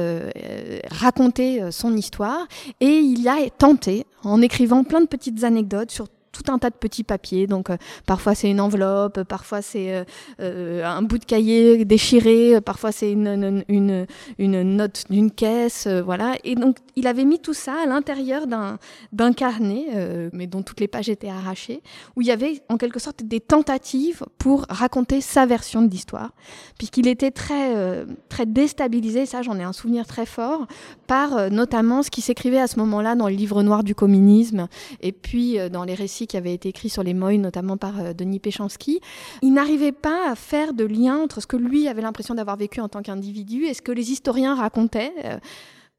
[0.91, 2.47] raconter son histoire,
[2.81, 6.75] et il a tenté, en écrivant plein de petites anecdotes sur tout un tas de
[6.75, 7.47] petits papiers.
[7.47, 7.69] Donc
[8.07, 10.05] parfois c'est une enveloppe, parfois c'est
[10.39, 14.07] un bout de cahier déchiré, parfois c'est une, une,
[14.39, 16.35] une, note d'une caisse, voilà.
[16.45, 20.89] Et donc il avait mis tout ça à l'intérieur d'un carnet, mais dont toutes les
[20.89, 21.83] pages étaient arrachées,
[22.17, 26.33] où il y avait en quelque sorte des tentatives pour raconter sa version de l'histoire,
[26.79, 29.27] puisqu'il était très très déstabilisé.
[29.27, 30.67] Ça, j'en ai un souvenir très fort
[31.07, 34.69] par notamment ce qui s'écrivait à ce moment-là dans le livre noir du communisme
[35.01, 38.01] et puis euh, dans les récits qui avaient été écrits sur les Moines, notamment par
[38.01, 39.01] euh, Denis Péchanski.
[39.43, 42.81] Il n'arrivait pas à faire de lien entre ce que lui avait l'impression d'avoir vécu
[42.81, 45.39] en tant qu'individu et ce que les historiens racontaient euh,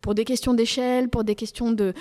[0.02, 1.94] pour des questions d'échelle, pour des questions de,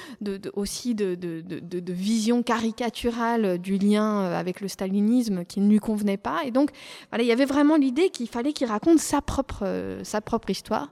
[0.53, 6.41] aussi de, de, vision caricaturale du lien avec le stalinisme qui ne lui convenait pas.
[6.45, 6.71] Et donc,
[7.11, 9.65] voilà, il y avait vraiment l'idée qu'il fallait qu'il raconte sa propre,
[10.03, 10.91] sa propre histoire.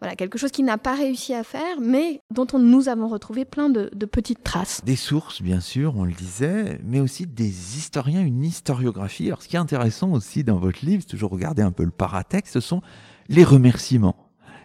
[0.00, 3.44] Voilà, quelque chose qu'il n'a pas réussi à faire, mais dont on, nous avons retrouvé
[3.44, 4.80] plein de, petites traces.
[4.82, 9.26] Des sources, bien sûr, on le disait, mais aussi des historiens, une historiographie.
[9.26, 11.90] Alors, ce qui est intéressant aussi dans votre livre, c'est toujours regarder un peu le
[11.90, 12.80] paratexte, ce sont
[13.28, 14.16] les remerciements.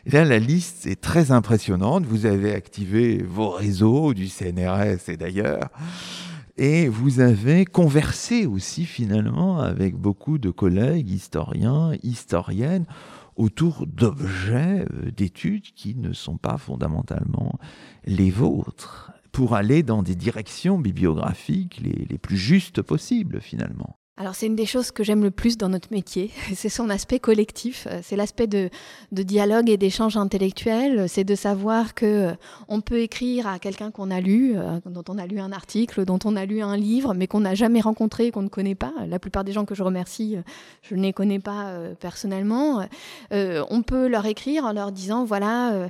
[0.06, 2.06] Là, la liste est très impressionnante.
[2.06, 5.68] Vous avez activé vos réseaux du CNRS et d'ailleurs.
[6.58, 12.86] Et vous avez conversé aussi finalement avec beaucoup de collègues historiens, historiennes
[13.36, 17.60] autour d'objets euh, d'études qui ne sont pas fondamentalement
[18.06, 24.00] les vôtres, pour aller dans des directions bibliographiques les, les plus justes possibles finalement.
[24.18, 27.20] Alors c'est une des choses que j'aime le plus dans notre métier, c'est son aspect
[27.20, 28.70] collectif, euh, c'est l'aspect de,
[29.12, 32.34] dialogue et d'échange intellectuel, c'est de savoir que euh,
[32.70, 36.06] on peut écrire à quelqu'un qu'on a lu, euh, dont on a lu un article,
[36.06, 38.94] dont on a lu un livre, mais qu'on n'a jamais rencontré, qu'on ne connaît pas.
[39.06, 40.38] La plupart des gens que je remercie,
[40.82, 42.88] je ne les connais pas personnellement.
[43.32, 45.90] on peut leur écrire en leur disant voilà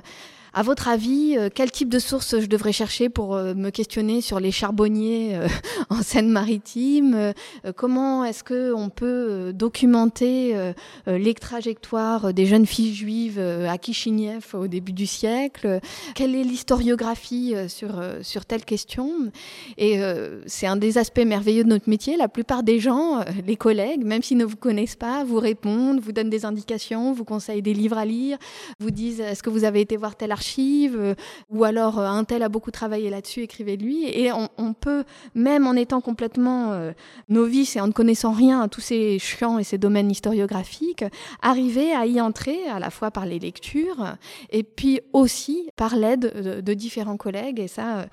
[0.56, 4.22] à votre avis, euh, quel type de source je devrais chercher pour euh, me questionner
[4.22, 5.48] sur les charbonniers euh,
[5.90, 7.34] en Seine-Maritime
[7.76, 10.72] Comment est-ce que on peut documenter
[11.06, 15.80] les trajectoires des jeunes filles juives à Kishinev au début du siècle?
[16.14, 19.30] Quelle est l'historiographie sur sur telle question?
[19.76, 20.00] Et
[20.46, 22.16] c'est un des aspects merveilleux de notre métier.
[22.16, 26.12] La plupart des gens, les collègues, même s'ils ne vous connaissent pas, vous répondent, vous
[26.12, 28.38] donnent des indications, vous conseillent des livres à lire,
[28.80, 30.45] vous disent est-ce que vous avez été voir tel archive
[30.94, 31.14] euh,
[31.50, 34.04] ou alors euh, un tel a beaucoup travaillé là-dessus, écrivez-lui.
[34.04, 35.04] Et on, peut,
[35.34, 36.92] même en étant complètement euh,
[37.28, 41.04] novice et en ne connaissant rien à tous ces champs et ces domaines historiographiques,
[41.42, 44.16] arriver à y entrer à la fois par les lectures
[44.50, 47.60] et puis aussi par l'aide de, différents collègues.
[47.60, 48.06] Et ça,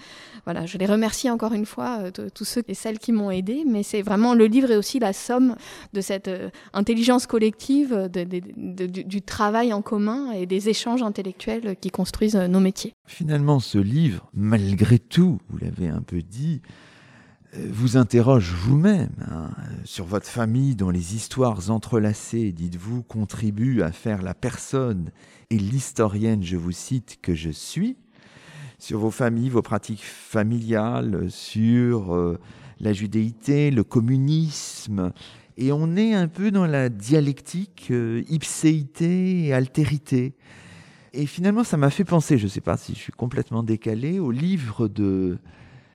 [0.46, 3.63] voilà, je les remercie encore une fois, tous ceux et celles qui m'ont aidé.
[3.65, 5.56] Mais c'est vraiment le livre est aussi la somme
[5.93, 6.30] de cette
[6.74, 12.93] intelligence collective, du travail en commun et des échanges intellectuels qui construisent euh, nos métiers.
[13.05, 16.62] Finalement, ce livre, malgré tout, vous l'avez un peu dit,
[17.55, 19.51] euh, vous interroge vous-même hein,
[19.83, 25.12] sur votre famille dont les histoires entrelacées, dites-vous, contribuent à faire la personne
[25.49, 27.97] et l'historienne, je vous cite, que je suis,
[28.79, 32.39] sur vos familles, vos pratiques familiales, sur euh,
[32.79, 35.12] la judéité, le communisme.
[35.57, 37.93] Et on est un peu dans la dialectique
[38.27, 40.33] ipséité et altérité.
[41.15, 44.19] Et finalement, ça m'a fait penser, je ne sais pas si je suis complètement décalé,
[44.19, 45.38] au livre de,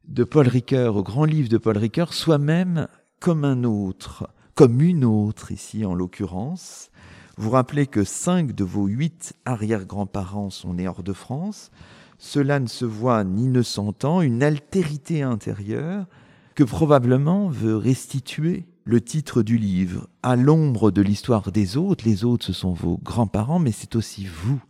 [0.07, 2.87] de Paul Ricoeur, au grand livre de Paul Ricoeur, Soi-même
[3.19, 6.93] comme un autre, comme une autre ici en l'occurrence.
[7.37, 11.73] Vous rappelez que cinq de vos huit arrière-grands-parents sont nés hors de France.
[12.19, 16.07] Cela ne se voit ni ne s'entend, une altérité intérieure
[16.55, 20.09] que probablement veut restituer le titre du livre.
[20.23, 24.25] À l'ombre de l'histoire des autres, les autres ce sont vos grands-parents, mais c'est aussi
[24.25, 24.61] vous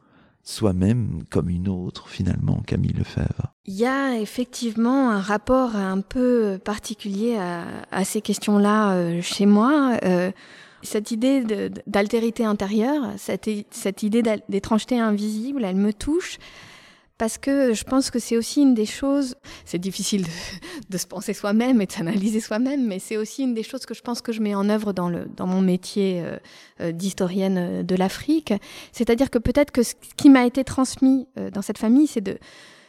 [0.49, 6.59] soi-même comme une autre, finalement, Camille Lefebvre Il y a effectivement un rapport un peu
[6.65, 7.37] particulier
[7.91, 9.99] à, ces questions-là euh, chez moi.
[10.05, 10.31] Euh,
[10.83, 11.45] cette idée
[11.87, 16.39] d'altérité intérieure, cette, cette idée d'étrangeté invisible, elle me touche
[17.19, 20.25] parce que je pense que c'est aussi une des choses, c'est difficile
[20.89, 23.95] de, se penser soi-même et de s'analyser soi-même, mais c'est aussi une des choses que
[23.95, 26.39] je pense que je mets en œuvre dans, le, dans mon métier euh,
[26.81, 28.55] euh, d'historienne euh, de l'Afrique.
[28.93, 32.39] C'est-à-dire que peut-être que ce qui m'a été transmis dans cette famille, c'est de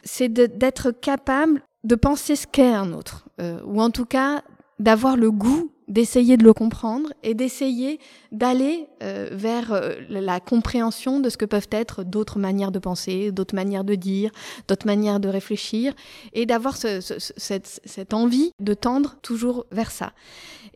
[0.02, 3.28] c'est d'être capable de penser ce qu'est un autre,
[3.66, 4.42] ou en tout cas
[4.78, 7.98] d'avoir le goût d'essayer de le comprendre et d'essayer
[8.32, 13.32] d'aller euh, vers euh, la compréhension de ce que peuvent être d'autres manières de penser,
[13.32, 14.30] d'autres manières de dire,
[14.68, 15.92] d'autres manières de réfléchir,
[16.32, 20.12] et d'avoir ce, cette, cette, envie de tendre toujours vers ça.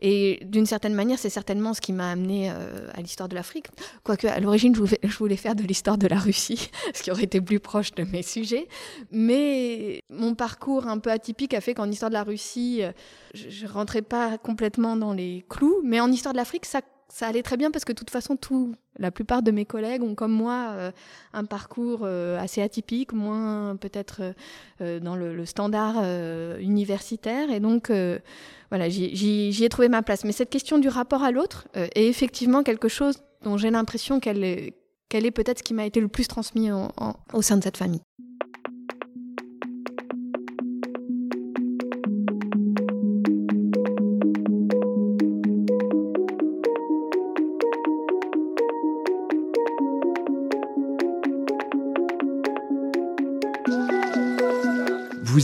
[0.01, 3.67] Et d'une certaine manière, c'est certainement ce qui m'a amené euh, à l'histoire de l'Afrique.
[4.03, 7.39] Quoique, à l'origine, je voulais faire de l'histoire de la Russie, ce qui aurait été
[7.39, 8.67] plus proche de mes sujets.
[9.11, 12.81] Mais mon parcours un peu atypique a fait qu'en histoire de la Russie,
[13.33, 15.81] je ne rentrais pas complètement dans les clous.
[15.83, 18.35] Mais en histoire de l'Afrique, ça ça allait très bien parce que de toute façon,
[18.35, 20.91] tout, la plupart de mes collègues ont comme moi euh,
[21.33, 24.33] un parcours euh, assez atypique, moins peut-être
[24.81, 26.03] euh, dans le, standard
[26.59, 27.51] universitaire.
[27.51, 27.91] Et donc,
[28.69, 30.25] voilà, j'y ai trouvé ma place.
[30.25, 34.43] Mais cette question du rapport à l'autre est effectivement quelque chose dont j'ai l'impression qu'elle
[34.43, 34.73] est,
[35.07, 38.01] qu'elle est peut-être ce qui m'a été le plus transmis au sein de cette famille.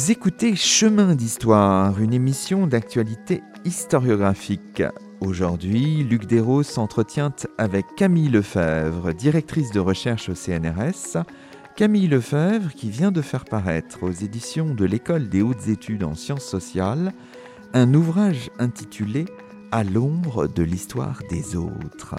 [0.01, 4.81] Vous écoutez Chemin d'Histoire, une émission d'actualité historiographique.
[5.19, 11.23] Aujourd'hui, Luc Desros s'entretient avec Camille Lefebvre, directrice de recherche au CNRS.
[11.75, 16.15] Camille Lefebvre qui vient de faire paraître aux éditions de l'École des hautes études en
[16.15, 17.13] sciences sociales
[17.75, 19.25] un ouvrage intitulé
[19.71, 22.15] À l'ombre de l'histoire des autres.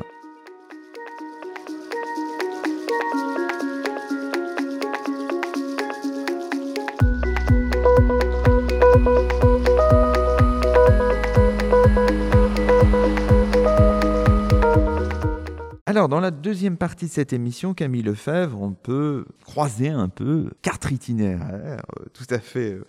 [16.02, 20.50] Alors, dans la deuxième partie de cette émission, Camille Lefebvre, on peut croiser un peu
[20.60, 22.84] quatre itinéraires euh, tout à fait euh,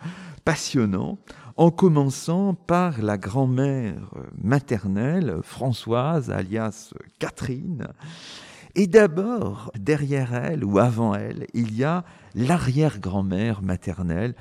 [0.45, 1.19] passionnants,
[1.55, 7.85] en commençant par la grand-mère euh, maternelle, Françoise, alias Catherine.
[8.73, 14.33] Et d'abord, derrière elle ou avant elle, il y a l'arrière-grand-mère maternelle.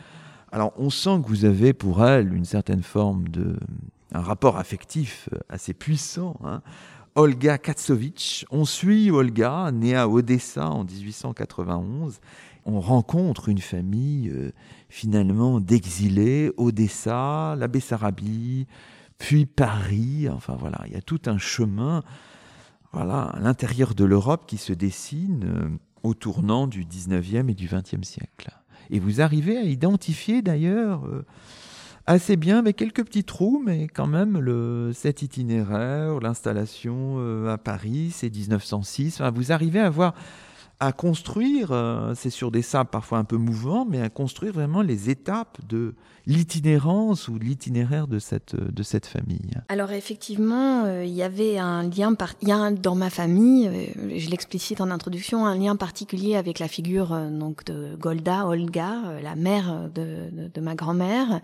[0.51, 3.55] Alors, on sent que vous avez pour elle une certaine forme de
[4.15, 6.37] un rapport affectif assez puissant.
[6.45, 6.61] Hein.
[7.15, 8.47] Olga Katsovitch.
[8.51, 12.21] On suit Olga, née à Odessa en 1891.
[12.65, 14.53] On rencontre une famille euh,
[14.89, 18.67] finalement d'exilés, Odessa, la Bessarabie,
[19.19, 20.29] puis Paris.
[20.31, 22.03] Enfin voilà, il y a tout un chemin
[22.93, 25.69] voilà, à l'intérieur de l'Europe qui se dessine euh,
[26.03, 28.51] au tournant du 19e et du 20e siècle.
[28.91, 31.27] Et vous arrivez à identifier d'ailleurs euh,
[32.07, 37.59] assez bien, avec quelques petits trous, mais quand même, le, cet itinéraire, l'installation euh, à
[37.59, 39.21] Paris, c'est 1906.
[39.35, 40.15] vous arrivez à voir
[40.83, 44.83] à construire, euh, c'est sur des sables parfois un peu mouvants, mais à construire vraiment
[44.83, 45.95] les étapes de
[46.27, 49.53] l'itinérance ou l'itinéraire de cette, de cette famille.
[49.69, 52.35] Alors effectivement, euh, il y avait un lien, par...
[52.43, 56.67] y a dans ma famille, euh, je l'explicite en introduction, un lien particulier avec la
[56.67, 61.41] figure donc de Golda, Olga, la mère de, de ma grand-mère,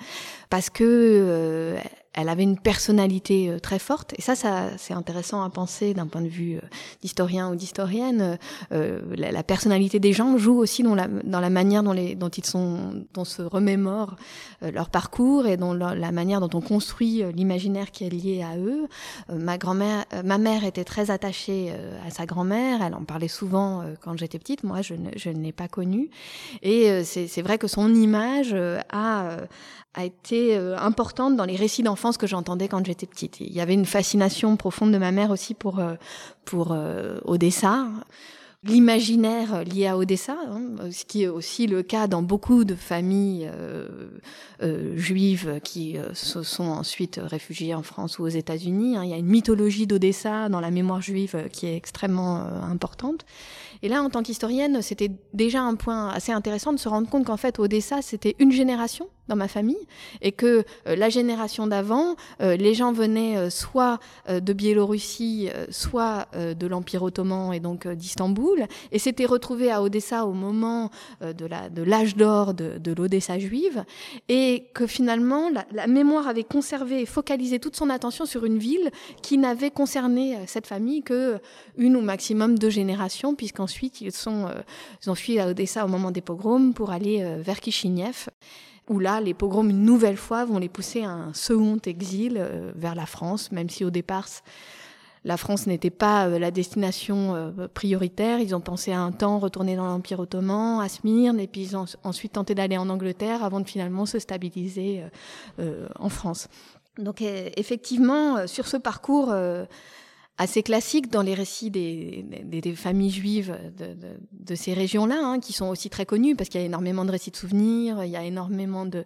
[0.50, 1.76] parce que
[2.18, 6.08] elle avait une personnalité euh, très forte et ça, ça c'est intéressant à penser d'un
[6.08, 6.60] point de vue euh,
[7.00, 8.38] d'historien ou d'historienne.
[8.72, 13.24] Euh, la, personnalité des gens joue aussi dans la, manière dont, les, ils sont, dont
[13.24, 14.16] se remémore
[14.60, 18.88] leur parcours et dans la, manière dont on construit l'imaginaire qui est lié à eux.
[19.32, 21.72] ma grand-mère, ma mère était très attachée
[22.06, 22.82] à sa grand-mère.
[22.82, 24.64] Elle en parlait souvent quand j'étais petite.
[24.64, 26.10] Moi, je ne, je ne l'ai pas connue.
[26.62, 28.54] Et c'est vrai que son image
[28.90, 29.38] a
[29.94, 31.82] a été importante dans les récits
[32.16, 33.40] que j'entendais quand j'étais petite.
[33.40, 35.94] Il y avait une fascination profonde de ma mère aussi pour euh,
[36.44, 37.86] pour euh, Odessa
[38.64, 43.48] l'imaginaire lié à Odessa, hein, ce qui est aussi le cas dans beaucoup de familles
[44.96, 48.96] juives qui se sont ensuite réfugiées en France ou aux États-Unis.
[48.96, 49.04] Hein.
[49.04, 53.24] Il y a une mythologie d'Odessa dans la mémoire juive qui est extrêmement importante.
[53.82, 57.26] Et là, en tant qu'historienne, c'était déjà un point assez intéressant de se rendre compte
[57.26, 59.86] qu'en fait, Odessa, c'était une génération dans ma famille
[60.20, 66.26] et que euh, la génération d'avant, euh, les gens venaient euh, soit de Biélorussie, soit
[66.34, 68.66] de l'Empire ottoman et donc d'Istanbul.
[68.92, 73.84] Et s'étaient retrouvés à Odessa au moment de l'âge d'or de, de l'Odessa juive.
[74.28, 78.90] Et que finalement la, mémoire avait conservé et focalisé toute son attention sur une ville
[79.22, 81.38] qui n'avait concerné cette famille que
[81.76, 83.34] une ou maximum deux générations
[83.74, 84.48] puisqu'ensuite ils sont
[85.02, 88.28] ils ont fui à Odessa au moment des pogroms pour aller vers Kishinev
[88.88, 92.72] où là, les pogroms, une nouvelle fois, vont les pousser à un second exil euh,
[92.74, 94.26] vers la France, même si au départ,
[95.24, 98.40] la France n'était pas euh, la destination euh, prioritaire.
[98.40, 101.76] Ils ont pensé à un temps retourner dans l'Empire ottoman, à Smyrne, et puis ils
[101.76, 105.02] ont ensuite tenté d'aller en Angleterre avant de finalement se stabiliser
[105.98, 106.48] en France.
[106.96, 109.32] Donc effectivement, sur ce parcours
[110.38, 115.66] assez classique dans les récits des, des, familles juives de, ces régions-là, hein, qui sont
[115.66, 118.22] aussi très connues parce qu'il y a énormément de récits de souvenirs, il y a
[118.22, 119.04] énormément de,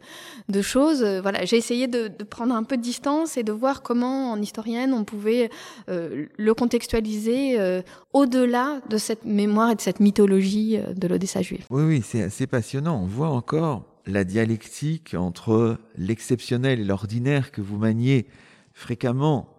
[0.62, 1.03] choses.
[1.03, 4.93] Voilà, j'ai essayé de, prendre un peu de distance et de voir comment, en historienne,
[4.93, 5.51] on pouvait
[5.89, 11.43] euh, le contextualiser euh, au-delà de cette mémoire et de cette mythologie euh, de l'Odessa
[11.43, 11.64] juive.
[11.70, 13.01] Oui, oui, c'est assez passionnant.
[13.03, 18.26] On voit encore la dialectique entre l'exceptionnel et l'ordinaire que vous maniez
[18.72, 19.52] fréquemment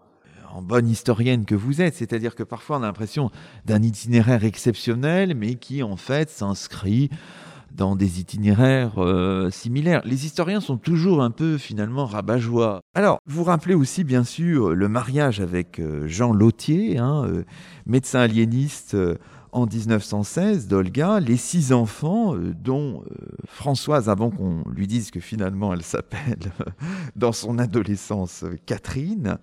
[0.53, 1.95] en bonne historienne que vous êtes.
[1.95, 3.31] C'est-à-dire que parfois on a l'impression
[3.65, 7.09] d'un itinéraire exceptionnel, mais qui en fait s'inscrit
[7.75, 10.01] dans des itinéraires euh, similaires.
[10.05, 12.81] Les historiens sont toujours un peu finalement rabat-joie.
[12.93, 17.43] Alors, vous rappelez aussi bien sûr le mariage avec euh, Jean Lautier, hein, euh,
[17.87, 18.95] médecin aliéniste
[19.51, 23.03] en 1916 d'Olga, les six enfants, dont
[23.47, 26.51] Françoise, avant qu'on lui dise que finalement elle s'appelle
[27.15, 29.37] dans son adolescence Catherine.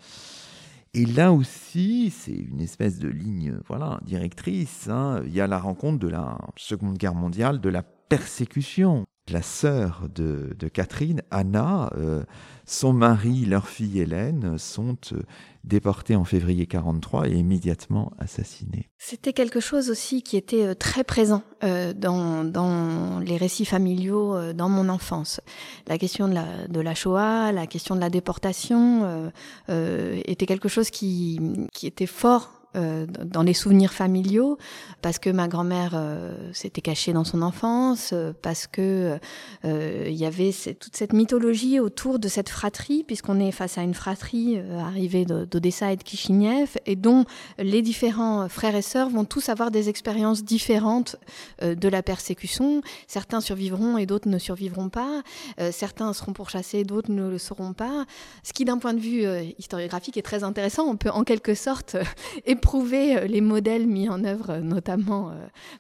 [0.93, 4.88] Et là aussi, c'est une espèce de ligne voilà, directrice.
[5.24, 9.07] Il y a la rencontre de la Seconde Guerre mondiale, de la persécution.
[9.31, 12.24] La sœur de, Catherine, Anna, euh,
[12.66, 15.22] son mari, leur fille Hélène, sont euh,
[15.62, 18.89] déportés en février 43 et immédiatement assassinés.
[18.99, 24.70] C'était quelque chose aussi qui était euh, très présent dans, dans, les récits familiaux dans
[24.70, 25.43] mon enfance.
[25.87, 29.31] La question de la, de la Shoah, la question de la déportation
[29.68, 31.39] était quelque chose qui,
[31.74, 34.57] qui était fort euh, dans les souvenirs familiaux,
[35.03, 39.18] parce que ma grand-mère euh, s'était cachée dans son enfance, euh, parce que
[39.64, 43.95] il y avait toute cette mythologie autour de cette fratrie, puisqu'on est face à une
[43.95, 47.25] fratrie arrivée d'Odessa et de Kishinev, et dont
[47.59, 51.16] les différents frères et sœurs vont tous avoir des expériences différentes
[51.62, 52.83] de la persécution.
[53.07, 55.23] Certains survivront et d'autres ne survivront pas.
[55.71, 58.07] certains seront pourchassés, d'autres ne le seront pas.
[58.43, 59.25] Ce qui, d'un point de vue
[59.59, 60.85] historiographique, est très intéressant.
[60.85, 61.97] On peut en quelque sorte
[62.61, 65.35] prouver euh, les modèles mis en œuvre, euh, notamment euh,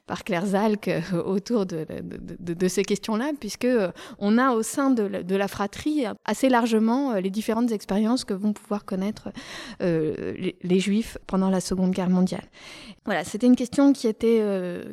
[0.06, 0.90] par Claire Zalk,
[1.24, 1.86] autour de,
[2.40, 3.68] de, ces questions-là, puisque
[4.18, 8.84] on a au sein de la, fratrie assez largement les différentes expériences que vont pouvoir
[8.84, 9.30] connaître
[9.80, 12.44] les, Juifs pendant la Seconde Guerre mondiale.
[13.04, 14.42] Voilà, c'était une question qui était,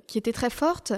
[0.08, 0.94] qui était très forte.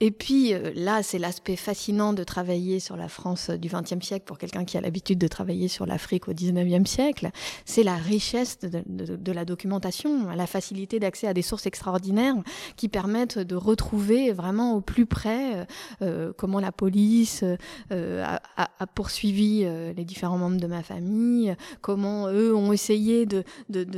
[0.00, 4.38] Et puis là, c'est l'aspect fascinant de travailler sur la France du XXe siècle pour
[4.38, 7.30] quelqu'un qui a l'habitude de travailler sur l'Afrique au XIXe siècle.
[7.64, 12.34] C'est la richesse de, la documentation la facilité d'accès à des sources extraordinaires
[12.76, 15.64] qui permettent de retrouver vraiment au plus près euh,
[16.02, 17.44] euh, comment la police
[17.92, 18.24] euh,
[18.56, 19.64] a, poursuivi
[19.96, 23.44] les différents membres de ma famille, comment eux ont essayé de,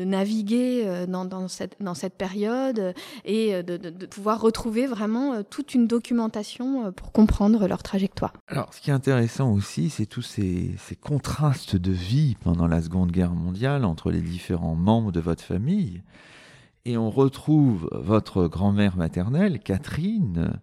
[0.05, 7.83] naviguer dans, cette, période et de, pouvoir retrouver vraiment toute une documentation pour comprendre leur
[7.83, 8.33] trajectoire.
[8.47, 13.11] Alors, ce qui est intéressant aussi, c'est tous ces contrastes de vie pendant la Seconde
[13.11, 16.03] Guerre mondiale entre les différents membres de votre famille.
[16.87, 20.61] Et on retrouve votre grand-mère maternelle, Catherine,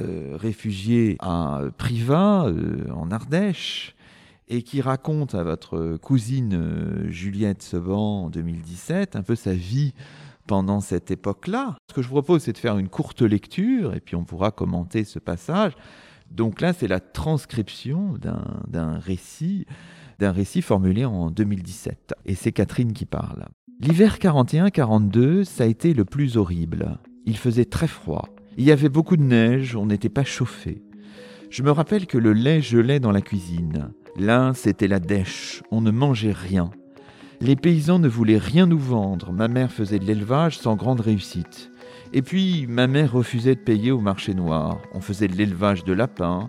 [0.00, 3.94] euh, réfugiée à Privas, euh, en Ardèche,
[4.48, 9.94] et qui raconte à votre cousine euh, Juliette Seban en 2017 un peu sa vie
[10.48, 11.76] pendant cette époque-là.
[11.88, 14.50] Ce que je vous propose, c'est de faire une courte lecture, et puis on pourra
[14.50, 15.74] commenter ce passage.
[16.32, 18.18] Donc là, c'est la transcription
[18.66, 19.66] d'un récit,
[20.18, 22.12] d'un récit formulé en 2017.
[22.24, 23.46] Et c'est Catherine qui parle.
[23.80, 26.98] L'hiver 41-42, ça a été le plus horrible.
[27.26, 28.28] Il faisait très froid.
[28.56, 30.82] Il y avait beaucoup de neige, on n'était pas chauffé.
[31.50, 33.90] Je me rappelle que le lait gelait dans la cuisine.
[34.16, 36.70] Là, c'était la dèche, on ne mangeait rien.
[37.40, 41.72] Les paysans ne voulaient rien nous vendre, ma mère faisait de l'élevage sans grande réussite.
[42.12, 44.78] Et puis, ma mère refusait de payer au marché noir.
[44.92, 46.48] On faisait de l'élevage de lapins,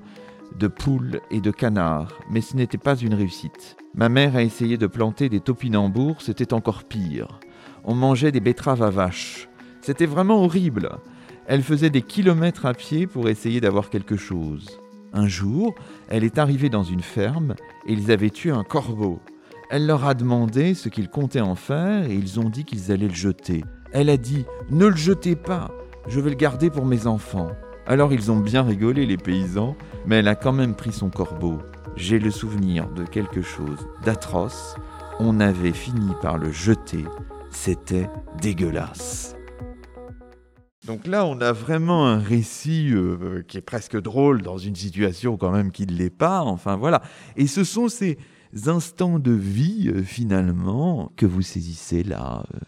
[0.57, 3.77] de poules et de canards, mais ce n'était pas une réussite.
[3.93, 7.39] Ma mère a essayé de planter des topinambours, c'était encore pire.
[7.83, 9.47] On mangeait des betteraves à vaches.
[9.81, 10.89] C'était vraiment horrible.
[11.47, 14.79] Elle faisait des kilomètres à pied pour essayer d'avoir quelque chose.
[15.13, 15.75] Un jour,
[16.09, 17.55] elle est arrivée dans une ferme
[17.87, 19.19] et ils avaient tué un corbeau.
[19.69, 23.07] Elle leur a demandé ce qu'ils comptaient en faire et ils ont dit qu'ils allaient
[23.07, 23.63] le jeter.
[23.91, 25.71] Elle a dit Ne le jetez pas,
[26.07, 27.51] je vais le garder pour mes enfants.
[27.87, 29.75] Alors ils ont bien rigolé les paysans,
[30.05, 31.59] mais elle a quand même pris son corbeau
[31.95, 34.75] j'ai le souvenir de quelque chose d'atroce.
[35.19, 37.05] On avait fini par le jeter.
[37.51, 38.09] C'était
[38.41, 39.35] dégueulasse.
[40.85, 45.37] Donc là, on a vraiment un récit euh, qui est presque drôle dans une situation
[45.37, 46.41] quand même qui ne l'est pas.
[46.41, 47.01] Enfin voilà.
[47.37, 48.19] Et ce sont ces
[48.67, 52.59] instants de vie euh, finalement que vous saisissez là, euh,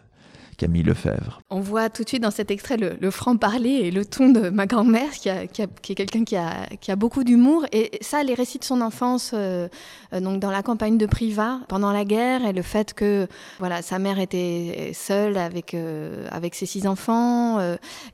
[0.58, 1.41] Camille Lefebvre.
[1.51, 4.66] On voit tout de suite dans cet extrait le, franc-parler et le ton de ma
[4.66, 7.66] grand-mère, qui, est quelqu'un qui a, qui a, beaucoup d'humour.
[7.72, 9.68] Et ça, les récits de son enfance, euh,
[10.14, 13.28] euh, donc dans la campagne de Privas, pendant la guerre, et le fait que
[13.60, 17.60] voilà, sa mère était seule avec, euh, avec ses six enfants,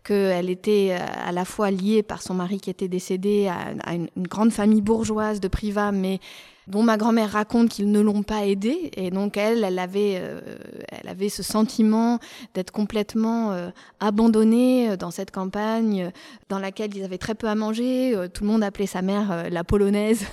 [0.04, 4.28] qu'elle était à la fois liée par son mari qui était décédé à, une, une
[4.28, 6.20] grande famille bourgeoise de Privas, mais
[6.68, 8.92] dont ma grand-mère raconte qu'ils ne l'ont pas aidée.
[8.96, 10.40] Et donc elle, elle avait, euh,
[10.88, 12.20] elle avait ce sentiment
[12.54, 16.12] d'être complètement euh, abandonnée euh, dans cette campagne
[16.50, 18.16] dans laquelle ils avaient très peu à manger.
[18.34, 20.26] tout le monde appelait sa mère la polonaise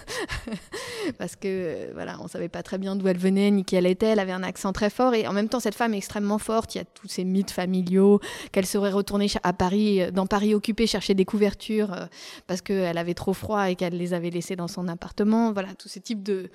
[1.19, 4.07] parce que voilà, on savait pas très bien d'où elle venait ni qui elle était.
[4.07, 6.75] Elle avait un accent très fort et en même temps cette femme est extrêmement forte.
[6.75, 8.21] Il y a tous ces mythes familiaux
[8.53, 11.97] qu'elle serait retournée à Paris, dans Paris occupée, chercher des couvertures
[12.47, 15.53] parce qu'elle avait trop froid et qu'elle les avait laissées dans son appartement.
[15.53, 16.51] Voilà, tous ces types de,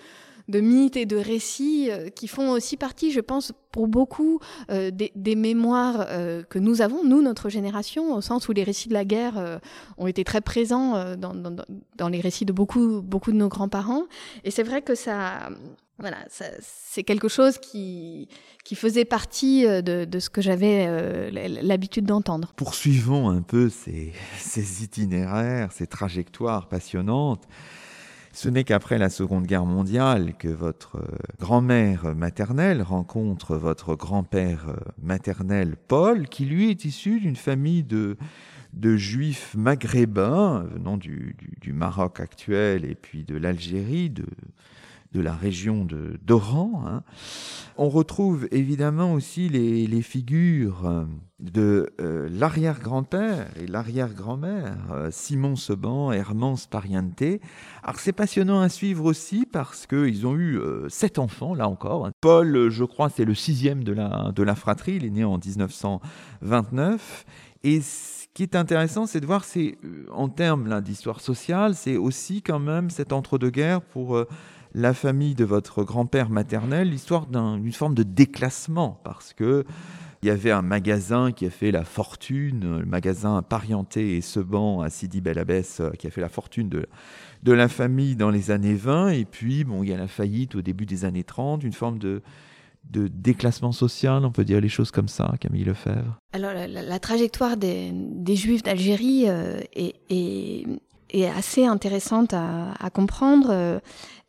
[0.47, 4.39] mythes et de récits euh, qui font aussi partie, je pense, pour beaucoup
[4.69, 8.89] euh, des, mémoires euh, que nous avons, nous, notre génération, au sens où les récits
[8.89, 9.59] de la guerre
[9.97, 14.03] ont été très présents dans, les récits de beaucoup, beaucoup de nos grands-parents.
[14.43, 15.49] Et c'est vrai que ça...
[15.97, 16.17] Voilà,
[16.59, 18.27] c'est quelque chose qui,
[18.75, 22.51] faisait partie de, ce que j'avais l'habitude d'entendre.
[22.55, 27.47] Poursuivons un peu ces itinéraires, ces trajectoires passionnantes.
[28.35, 31.07] Ce n'est qu'après la Seconde Guerre mondiale que votre euh,
[31.39, 38.17] grand-mère maternelle rencontre votre grand-père euh, maternel Paul, qui lui est issu d'une famille de,
[38.97, 44.09] juifs maghrébins venant du, du, Maroc actuel et puis de l'Algérie,
[45.15, 45.87] de la région
[46.25, 46.83] d'Oran.
[46.85, 47.03] Hein.
[47.77, 51.05] On retrouve évidemment aussi les, les figures euh,
[51.39, 57.23] de euh, l'arrière-grand-père et l'arrière-grand-mère, euh, Simon Seban, Hermance Pariente.
[57.83, 60.59] Alors c'est passionnant à suivre aussi parce qu'ils ont eu
[60.89, 62.09] sept enfants, là encore.
[62.19, 65.37] Paul, je crois, c'est le sixième de la, de la fratrie, il est né en
[65.37, 67.25] 1929.
[67.63, 69.77] Et ce qui est intéressant, c'est de voir, c'est
[70.11, 74.25] en termes d'histoire sociale, c'est aussi quand même cet entre-deux-guerres pour
[74.75, 79.63] la famille de votre grand-père maternel, l'histoire d'une forme de déclassement, parce que
[80.21, 84.81] il y avait un magasin qui a fait la fortune, le magasin Parienté et Seban
[84.81, 86.87] à Sidi Bel Abbès, euh, qui a fait la fortune de,
[87.51, 89.09] la famille dans les années 20.
[89.09, 91.99] Et puis, bon, il y a la faillite au début des années 30, une forme
[91.99, 92.21] de,
[92.91, 97.93] déclassement social, on peut dire les choses comme ça, Camille Lefebvre Alors, la, trajectoire des,
[98.35, 100.65] Juifs d'Algérie euh, est,
[101.35, 103.49] assez intéressante à, à comprendre.
[103.51, 103.79] Euh,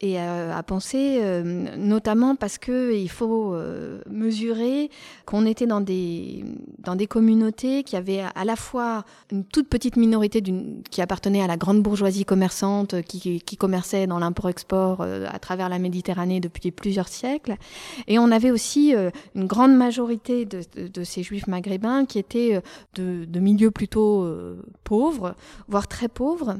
[0.03, 1.43] et à, penser, euh,
[1.79, 4.91] notamment parce que il faut euh, mesurer
[5.25, 6.45] qu'on était dans des
[6.81, 10.43] dans des communautés qui avaient à la fois une toute petite minorité
[10.91, 15.71] qui appartenait à la grande bourgeoisie commerçante qui, qui commerçait dans l'import-export euh, à travers
[15.71, 17.57] la Méditerranée depuis plusieurs siècles,
[18.07, 18.95] et on avait aussi
[19.35, 22.61] une grande majorité de, de, ces juifs maghrébins qui étaient
[22.95, 24.27] de, de milieux plutôt
[24.85, 25.35] pauvres,
[25.69, 26.57] voire très pauvres,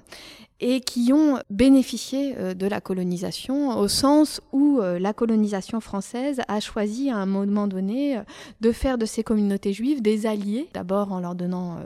[0.61, 6.41] et qui ont bénéficié euh, de la colonisation au sens où euh, la colonisation française
[6.49, 8.21] a choisi à un moment donné euh,
[8.61, 11.79] de faire de ces communautés juives des alliés, d'abord en leur donnant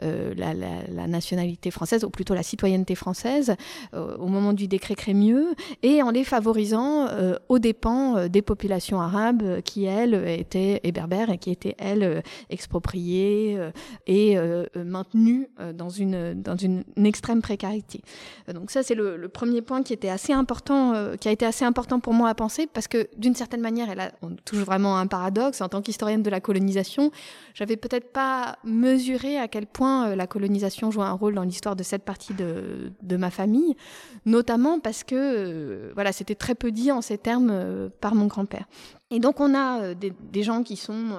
[0.00, 3.54] la, nationalité française, ou plutôt la citoyenneté française,
[3.92, 7.08] au moment du décret Crémieux, et en les favorisant
[7.48, 13.58] aux dépens des populations arabes qui, elles, étaient, berbères, et qui étaient, elles, expropriées
[14.06, 14.36] et
[14.76, 18.02] maintenues dans une, dans une extrême précarité.
[18.48, 21.44] Euh, donc ça, c'est le, premier point qui était assez important, euh, qui a été
[21.44, 24.60] assez important pour moi à penser, parce que d'une certaine manière, elle a, on touche
[24.60, 25.60] vraiment un paradoxe.
[25.60, 27.10] En tant qu'historienne de la colonisation,
[27.54, 31.76] j'avais peut-être pas mesuré à quel point euh, la colonisation jouait un rôle dans l'histoire
[31.76, 33.76] de cette partie de, de, ma famille,
[34.24, 38.66] notamment parce que voilà, c'était très peu dit en ces termes par mon grand-père.
[39.12, 41.18] Et donc on a des, des, gens qui sont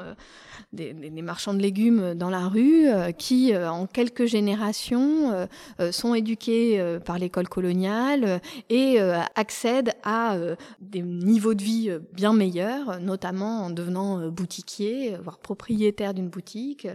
[0.73, 5.31] des, marchands de légumes dans la rue euh, qui, euh, en quelques générations,
[5.79, 8.99] euh, sont éduqués par l'école coloniale et
[9.35, 10.35] accèdent à
[10.81, 16.88] des niveaux de vie bien meilleurs, notamment en devenant boutiquier, voire propriétaire d'une boutique,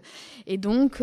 [0.46, 1.02] et donc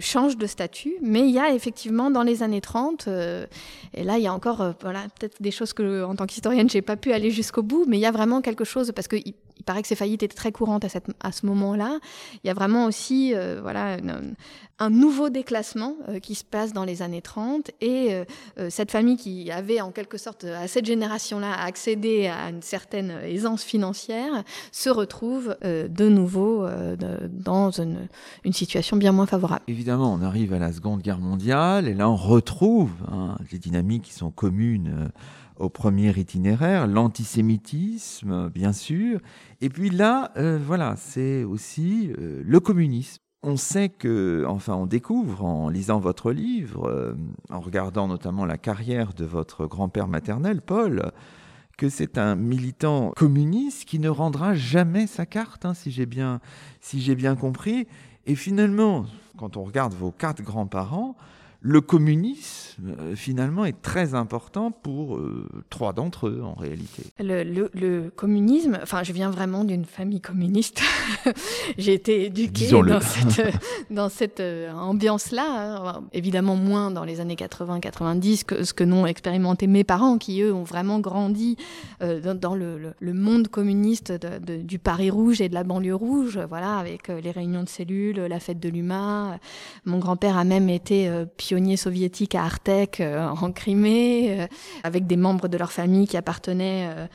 [0.00, 0.94] changent de statut.
[1.02, 4.74] Mais il y a effectivement dans les années 30, et là il y a encore
[4.80, 7.98] voilà, peut-être des choses que en tant qu'historienne j'ai pas pu aller jusqu'au bout, mais
[7.98, 9.16] il y a vraiment quelque chose parce que
[9.60, 10.86] il paraît que ces faillites étaient très courantes
[11.20, 11.98] à, ce moment-là.
[12.42, 13.98] Il y a vraiment aussi euh, voilà,
[14.78, 18.24] un nouveau déclassement euh, qui se passe dans les années 30 et euh,
[18.70, 23.62] cette famille qui avait en quelque sorte à cette génération-là accédé à une certaine aisance
[23.62, 26.66] financière se retrouve de nouveau
[27.28, 28.08] dans une,
[28.44, 29.62] une, situation bien moins favorable.
[29.68, 34.04] Évidemment, on arrive à la Seconde Guerre mondiale et là on retrouve hein, les dynamiques
[34.04, 35.10] qui sont communes
[35.60, 39.20] au premier itinéraire, l'antisémitisme, bien sûr.
[39.60, 43.22] Et puis là, euh, voilà, c'est aussi euh, le communisme.
[43.42, 47.14] On sait que, enfin, on découvre en lisant votre livre, euh,
[47.50, 51.12] en regardant notamment la carrière de votre grand-père maternel, Paul,
[51.76, 56.40] que c'est un militant communiste qui ne rendra jamais sa carte, hein, si j'ai bien,
[56.80, 57.86] si j'ai bien compris.
[58.26, 59.06] Et finalement,
[59.38, 61.16] quand on regarde vos quatre grands-parents,
[61.62, 67.02] le communisme, euh, finalement, est très important pour euh, trois d'entre eux, en réalité.
[67.18, 70.80] Le, communisme, enfin, je viens vraiment d'une famille communiste.
[71.78, 73.54] J'ai été éduquée dans cette,
[73.90, 75.96] dans cette euh, ambiance-là.
[75.96, 76.04] Hein.
[76.14, 80.54] Évidemment, moins dans les années 80-90 que ce que n'ont expérimenté mes parents, qui, eux,
[80.54, 81.56] ont vraiment grandi
[82.00, 87.30] dans, le, monde communiste du Paris rouge et de la banlieue rouge, voilà, avec les
[87.30, 89.38] réunions de cellules, la fête de l'UMA.
[89.84, 91.10] Mon grand-père a même été
[91.50, 94.46] pionniers soviétiques à Artek euh, en Crimée, euh,
[94.84, 97.06] avec des membres de leur famille qui appartenaient euh,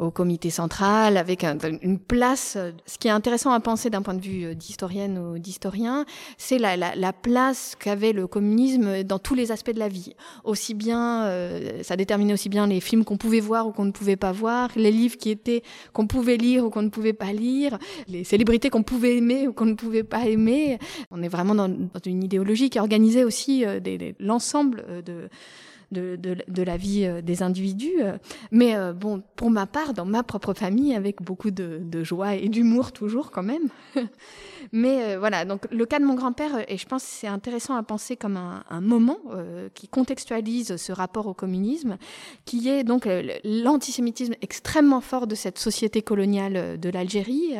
[0.00, 2.56] au comité central, avec une place.
[2.86, 6.06] Ce qui est intéressant à penser d'un point de vue euh, d'historienne ou d'historien,
[6.38, 10.14] c'est la, la, la, place qu'avait le communisme dans tous les aspects de la vie.
[10.44, 13.90] Aussi bien, euh, ça déterminait aussi bien les films qu'on pouvait voir ou qu'on ne
[13.90, 17.32] pouvait pas voir, les livres qui étaient qu'on pouvait lire ou qu'on ne pouvait pas
[17.32, 17.78] lire,
[18.08, 20.78] les célébrités qu'on pouvait aimer ou qu'on ne pouvait pas aimer.
[21.10, 23.80] On est vraiment dans, dans une idéologie qui organisait aussi euh,
[24.18, 25.28] l'ensemble de
[25.90, 28.02] de, la vie euh, des individus.
[28.02, 28.16] Euh.
[28.50, 32.48] Mais euh, bon, pour ma part, dans ma propre famille, avec beaucoup de, joie et
[32.48, 33.68] d'humour toujours quand même.
[34.72, 37.82] Mais voilà, donc le cas de mon grand-père, et je pense que c'est intéressant à
[37.82, 39.18] penser comme un, moment
[39.74, 41.96] qui contextualise ce rapport au communisme,
[42.44, 43.08] qui est donc
[43.42, 47.54] l'antisémitisme extrêmement fort de cette société coloniale de l'Algérie,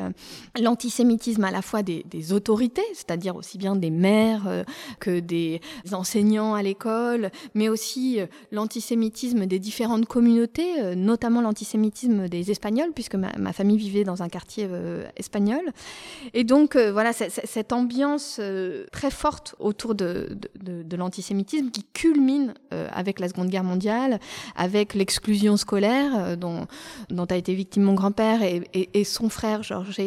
[0.61, 4.65] l'antisémitisme à la fois des, autorités, c'est-à-dire aussi bien des maires
[5.01, 5.61] que des
[5.93, 8.20] enseignants à l'école, mais aussi
[8.53, 14.29] l'antisémitisme des différentes communautés, euh, notamment l'antisémitisme des Espagnols, puisque ma, famille vivait dans un
[14.29, 15.63] quartier euh, espagnol.
[16.35, 18.41] Et donc, voilà, cette ambiance
[18.93, 20.39] très forte autour de,
[20.97, 24.21] l'antisémitisme qui culmine avec la Seconde Guerre mondiale,
[24.57, 26.67] avec l'exclusion scolaire dont,
[27.29, 30.01] a été victime mon grand-père et, son frère Georges,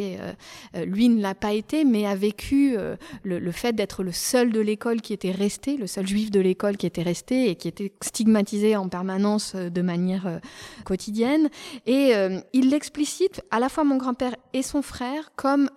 [0.85, 2.77] lui ne l'a pas été, mais a vécu
[3.23, 6.39] le, le fait d'être le seul de l'école qui était resté, le seul juif de
[6.39, 10.39] l'école qui était resté et qui était stigmatisé en permanence euh, de manière euh,
[10.85, 11.49] quotidienne.
[11.85, 15.69] Et euh, il l'explicite, à la fois mon grand-père et son frère, comme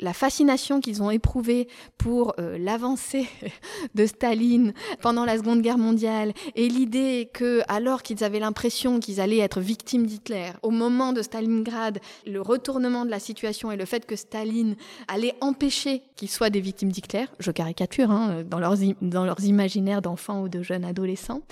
[0.00, 3.28] la fascination qu'ils ont éprouvée pour l'avancée
[3.94, 9.20] de Staline pendant la Seconde Guerre mondiale et l'idée que, alors qu'ils avaient l'impression qu'ils
[9.20, 13.84] allaient être victimes d'Hitler, au moment de Stalingrad, le retournement de la situation et le
[13.84, 14.76] fait que Staline
[15.08, 20.02] allait empêcher qu'ils soient des victimes d'Hitler, je caricature, hein, dans, leurs, dans leurs imaginaires
[20.02, 21.42] d'enfants ou de jeunes adolescents,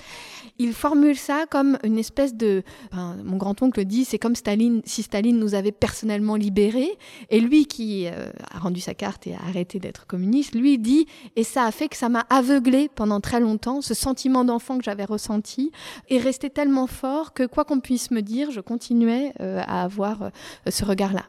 [0.59, 2.63] il formule ça comme une espèce de...
[2.93, 6.91] mon grand-oncle dit, c'est comme Staline, si Staline nous avait personnellement libérés,
[7.31, 11.07] et lui qui euh, a rendu sa carte et a arrêté d'être communiste, lui dit,
[11.37, 14.85] et ça a fait que ça m'a aveuglé pendant très longtemps, ce sentiment d'enfant que
[14.85, 15.73] j'avais ressenti
[16.11, 20.23] est resté tellement fort que quoi qu'on puisse me dire, je continuais euh, à avoir
[20.23, 20.31] euh,
[20.69, 21.25] ce regard-là.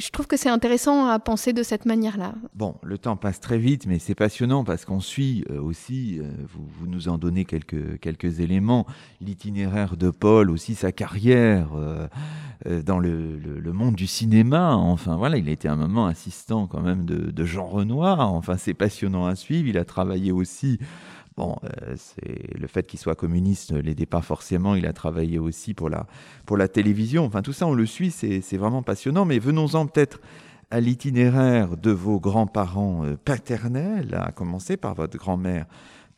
[0.00, 2.34] Je trouve que c'est intéressant à penser de cette manière-là.
[2.54, 7.08] Bon, le temps passe très vite, mais c'est passionnant parce qu'on suit aussi, vous, nous
[7.08, 8.00] en donnez quelques
[8.40, 8.86] éléments,
[9.20, 12.06] l'itinéraire de Paul, aussi sa carrière euh,
[12.66, 14.74] euh, dans le, monde du cinéma.
[14.74, 18.32] Enfin voilà, il a été un moment assistant quand même de, Jean Renoir.
[18.32, 19.68] Enfin c'est passionnant à suivre.
[19.68, 20.78] Il a travaillé aussi
[21.38, 24.74] Bon, euh, c'est le fait qu'il soit communiste ne l'aidait pas forcément.
[24.74, 26.06] Il a travaillé aussi pour la,
[26.44, 27.24] pour la télévision.
[27.24, 29.24] Enfin, tout ça, on le suit, c'est vraiment passionnant.
[29.24, 30.20] Mais venons-en peut-être
[30.70, 35.64] à l'itinéraire de vos grands-parents paternels, à commencer par votre grand-mère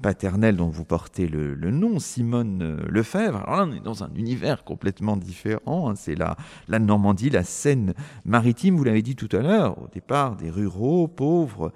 [0.02, 3.38] paternelle dont vous portez le, nom, Simone euh, Lefebvre.
[3.38, 5.90] Alors là, on est dans un univers complètement différent.
[5.90, 5.94] Hein.
[5.96, 6.36] C'est la,
[6.78, 11.72] Normandie, la Seine-Maritime, vous l'avez dit tout à l'heure, au départ, des ruraux, pauvres,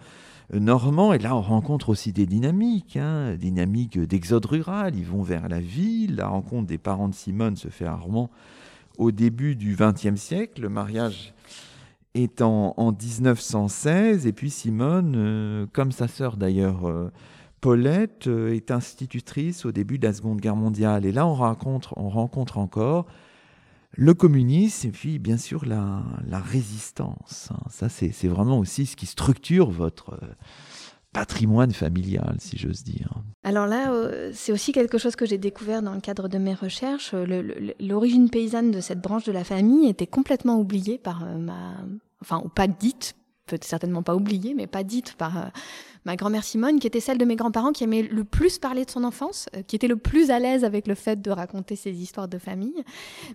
[0.54, 1.12] euh, normands.
[1.12, 4.94] Et là, on rencontre aussi des dynamiques, hein, dynamiques d'exode rural.
[4.96, 6.16] Ils vont vers la ville.
[6.16, 8.30] La rencontre des parents de Simone se fait à Rouen
[8.98, 10.62] au début du XXe siècle.
[10.62, 11.32] Le mariage
[12.14, 14.26] est en, 1916.
[14.26, 16.80] Et puis Simone, euh, comme sa sœur d'ailleurs,
[17.60, 21.04] Paulette euh, est institutrice au début de la Seconde Guerre mondiale.
[21.06, 23.06] Et là, on rencontre, on rencontre encore
[23.92, 26.02] le communisme et puis, bien sûr, la,
[26.40, 27.48] résistance.
[27.50, 27.58] Hein.
[27.70, 30.34] Ça, c'est vraiment aussi ce qui structure votre euh,
[31.12, 33.12] patrimoine familial, si j'ose dire.
[33.42, 36.54] Alors là, euh, c'est aussi quelque chose que j'ai découvert dans le cadre de mes
[36.54, 37.14] recherches.
[37.80, 41.76] L'origine paysanne de cette branche de la famille était complètement oubliée par ma...
[42.20, 43.14] Enfin, ou pas dite
[43.46, 45.50] peut certainement pas oubliée, mais pas dite par
[46.04, 48.90] ma grand-mère Simone, qui était celle de mes grands-parents qui aimait le plus parler de
[48.90, 51.92] son enfance, euh, qui était le plus à l'aise avec le fait de raconter ses
[51.92, 52.84] histoires de famille,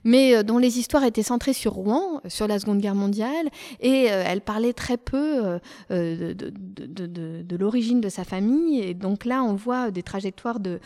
[0.04, 3.50] mais euh, dont les histoires étaient centrées sur Rouen, euh, sur la Seconde Guerre mondiale,
[3.80, 5.60] et elle parlait très peu
[5.90, 8.80] de, l'origine de sa famille.
[8.82, 10.80] Et donc là, on voit des trajectoires de,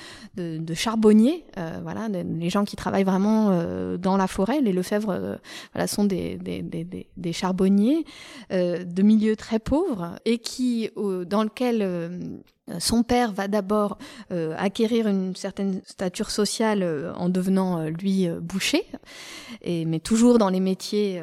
[0.74, 1.46] charbonniers,
[1.84, 4.62] voilà, les gens qui travaillent vraiment dans la forêt.
[4.62, 5.40] Les Lefebvre
[5.88, 8.06] sont des, des charbonniers
[8.52, 12.40] de milieux très pauvres et qui, dans lequel euh,
[12.80, 13.98] son père va d'abord
[14.32, 18.86] euh, acquérir une certaine stature sociale euh, en devenant lui boucher,
[19.62, 21.22] et, mais toujours dans les métiers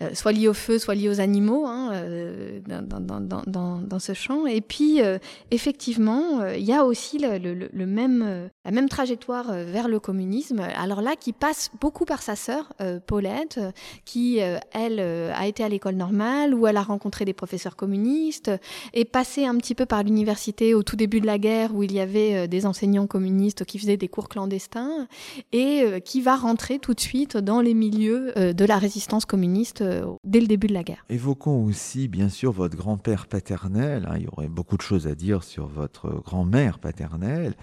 [0.00, 4.46] euh, soit liés au feu, soit liés aux animaux hein, euh, dans, ce champ.
[4.46, 5.18] Et puis, euh,
[5.50, 10.60] effectivement, il y a aussi le, même, la même trajectoire vers le communisme.
[10.60, 12.72] Alors là, qui passe beaucoup par sa sœur,
[13.06, 13.58] Paulette,
[14.04, 18.52] qui, elle, a été à l'école normale, où elle a rencontré des professeurs communistes,
[18.94, 21.92] et passé un petit peu par l'université au tout début de la guerre, où il
[21.92, 25.06] y avait des enseignants communistes qui faisaient des cours clandestins,
[25.52, 30.04] et qui va rentrer tout de suite dans les milieux de la résistance communiste euh,
[30.24, 31.04] dès le début de la guerre.
[31.08, 34.06] Évoquons aussi, bien sûr, votre grand-père paternel.
[34.08, 34.16] Hein.
[34.16, 37.54] il y aurait beaucoup de choses à dire sur votre grand-mère paternelle,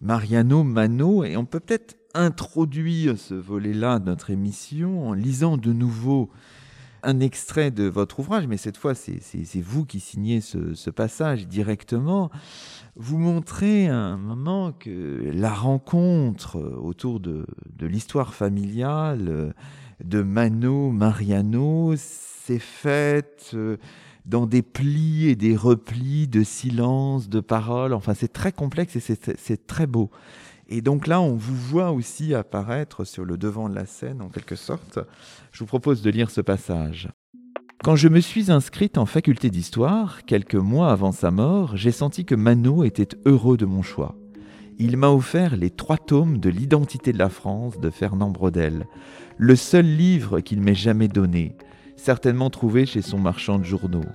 [0.00, 5.72] Mariano Mano, et on peut peut-être introduire ce volet-là de notre émission en lisant de
[5.72, 6.30] nouveau
[7.04, 12.30] un extrait de votre ouvrage, mais cette fois, c'est vous qui signez ce, passage directement.
[12.96, 17.46] Vous montrez à un moment que la rencontre autour de,
[17.76, 19.54] de l'histoire familiale
[20.02, 23.76] de Mano Mariano s'est faite euh,
[24.26, 27.92] dans des plis et des replis de silence, de paroles.
[27.92, 30.10] Enfin, c'est très complexe et c'est très beau.
[30.68, 34.28] Et donc là, on vous voit aussi apparaître sur le devant de la scène, en
[34.28, 34.98] quelque sorte.
[35.52, 37.08] Je vous propose de lire ce passage.
[37.82, 42.24] Quand je me suis inscrite en faculté d'histoire, quelques mois avant sa mort, j'ai senti
[42.24, 44.14] que Mano était heureux de mon choix.
[44.78, 48.86] Il m'a offert les trois tomes de l'identité de la France de Fernand Brodel,
[49.36, 51.56] le seul livre qu'il m'ait jamais donné,
[51.96, 54.06] certainement trouvé chez son marchand de journaux.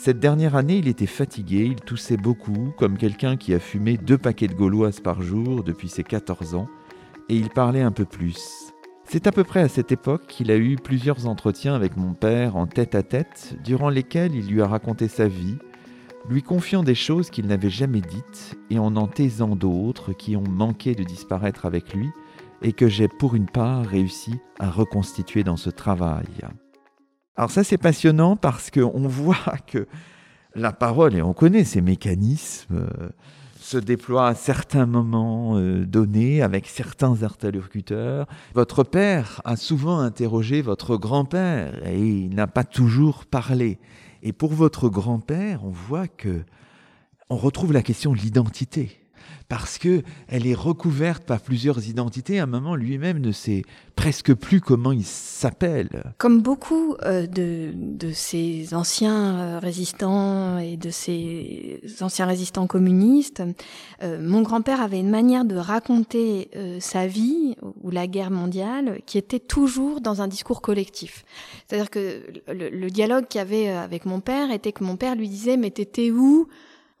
[0.00, 4.16] Cette dernière année, il était fatigué, il toussait beaucoup, comme quelqu'un qui a fumé deux
[4.16, 6.68] paquets de gauloises par jour depuis ses 14 ans,
[7.28, 8.72] et il parlait un peu plus.
[9.02, 12.54] C'est à peu près à cette époque qu'il a eu plusieurs entretiens avec mon père
[12.54, 15.56] en tête à tête, durant lesquels il lui a raconté sa vie,
[16.28, 20.48] lui confiant des choses qu'il n'avait jamais dites et en en taisant d'autres qui ont
[20.48, 22.08] manqué de disparaître avec lui,
[22.62, 26.28] et que j'ai pour une part réussi à reconstituer dans ce travail.
[27.38, 29.36] Alors ça c'est passionnant parce qu'on voit
[29.68, 29.86] que
[30.56, 33.08] la parole, et on connaît ces mécanismes, euh,
[33.60, 38.26] se déploient à certains moments euh, donnés avec certains interlocuteurs.
[38.54, 43.78] Votre père a souvent interrogé votre grand-père et il n'a pas toujours parlé.
[44.24, 46.42] Et pour votre grand-père, on voit que
[47.30, 48.97] on retrouve la question de l'identité
[49.48, 52.38] parce que elle est recouverte par plusieurs identités.
[52.38, 53.62] À un moment, lui-même ne sait
[53.96, 56.12] presque plus comment il s'appelle.
[56.18, 63.42] Comme beaucoup euh, de, de, ces anciens euh, résistants et de ces anciens résistants communistes,
[64.02, 69.18] euh, mon grand-père avait une manière de raconter sa vie ou la guerre mondiale qui
[69.18, 71.24] était toujours dans un discours collectif.
[71.66, 75.14] C'est-à-dire que le, le dialogue qu'il y avait avec mon père était que mon père
[75.14, 76.48] lui disait mais t'étais où?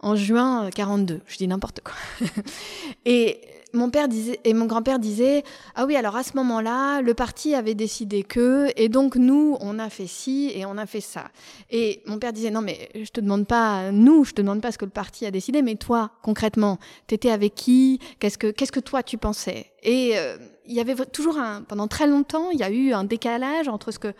[0.00, 1.14] En juin 42.
[1.14, 1.94] Euh, Je dis n'importe quoi.
[3.04, 3.40] et
[3.72, 5.44] mon père disait et mon grand-père disait
[5.74, 9.78] ah oui alors à ce moment-là le parti avait décidé que et donc nous on
[9.78, 11.30] a fait ci et on a fait ça
[11.70, 14.72] et mon père disait non mais je te demande pas nous je te demande pas
[14.72, 18.00] ce que le parti a décidé mais toi concrètement t'étais avec qui?
[18.20, 19.66] Qu'est-ce que qu'est-ce que toi tu pensais?
[19.82, 23.04] Et euh, il y avait toujours un pendant très longtemps il y a eu un
[23.04, 24.14] décalage entre ce que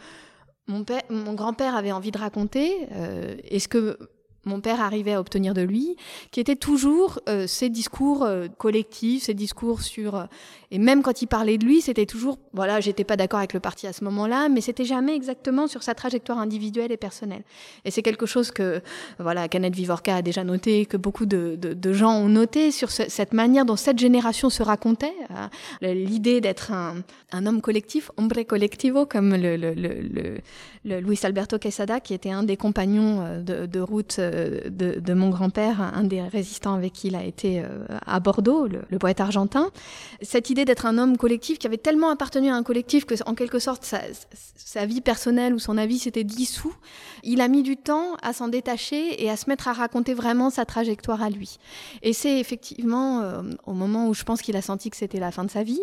[0.67, 3.99] mon, père, mon grand-père avait envie de raconter euh, et ce que
[4.49, 5.97] mon père arrivait à obtenir de lui,
[6.33, 10.17] qui était toujours euh, ces discours euh, collectifs, ces discours sur...
[10.17, 10.25] Euh,
[10.71, 12.39] et même quand il parlait de lui, c'était toujours...
[12.53, 15.83] Voilà, j'étais pas d'accord avec le parti à ce moment-là, mais c'était jamais exactement sur
[15.83, 17.43] sa trajectoire individuelle et personnelle.
[17.85, 18.83] Et c'est quelque chose que,
[19.19, 23.33] voilà, Kenneth Vivorka a déjà noté, que beaucoup de, de, gens ont noté sur cette
[23.33, 25.15] manière dont cette génération se racontait.
[25.31, 25.49] Hein.
[25.81, 26.97] L'idée d'être un,
[27.33, 29.73] un, homme collectif, hombre collectivo, comme le, le,
[30.85, 35.81] le, Luis Alberto Quesada, qui était un des compagnons de, de route de, mon grand-père,
[35.81, 37.63] un des résistants avec qui il a été
[38.07, 39.71] à Bordeaux, le, poète argentin.
[40.23, 43.35] Cette idée d'être un homme collectif qui avait tellement appartenu à un collectif que, en
[43.35, 46.75] quelque sorte, sa, vie personnelle ou son avis s'était dissous.
[47.25, 50.51] Il a mis du temps à s'en détacher et à se mettre à raconter vraiment
[50.51, 51.59] sa trajectoire à lui.
[52.03, 53.23] Et c'est effectivement
[53.67, 55.81] au moment où je pense qu'il a senti que c'était la fin de sa vie,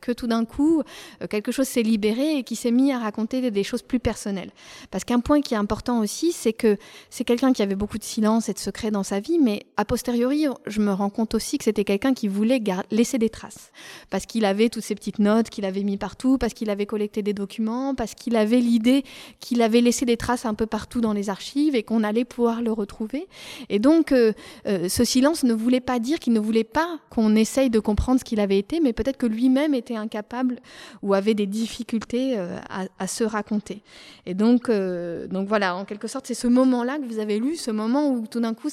[0.00, 0.82] que tout d'un coup,
[1.28, 4.50] quelque chose s'est libéré et qui s'est mis à raconter des choses plus personnelles.
[4.90, 6.76] Parce qu'un point qui est important aussi, c'est que
[7.10, 9.84] c'est quelqu'un qui avait beaucoup de silence et de secret dans sa vie, mais a
[9.84, 13.70] posteriori, je me rends compte aussi que c'était quelqu'un qui voulait laisser des traces.
[14.10, 17.22] Parce qu'il avait toutes ces petites notes qu'il avait mis partout, parce qu'il avait collecté
[17.22, 19.04] des documents, parce qu'il avait l'idée
[19.40, 22.62] qu'il avait laissé des traces un peu partout dans les archives et qu'on allait pouvoir
[22.62, 23.26] le retrouver.
[23.68, 24.32] Et donc, euh,
[24.66, 28.20] euh, ce silence ne voulait pas dire qu'il ne voulait pas qu'on essaye de comprendre
[28.20, 30.60] ce qu'il avait été, mais peut-être que lui-même était incapable
[31.02, 32.58] ou avait des difficultés euh,
[32.98, 33.82] à, se raconter.
[34.26, 37.70] Et donc, donc voilà, en quelque sorte, c'est ce moment-là que vous avez lu, ce
[37.70, 38.68] moment où tout d'un coup,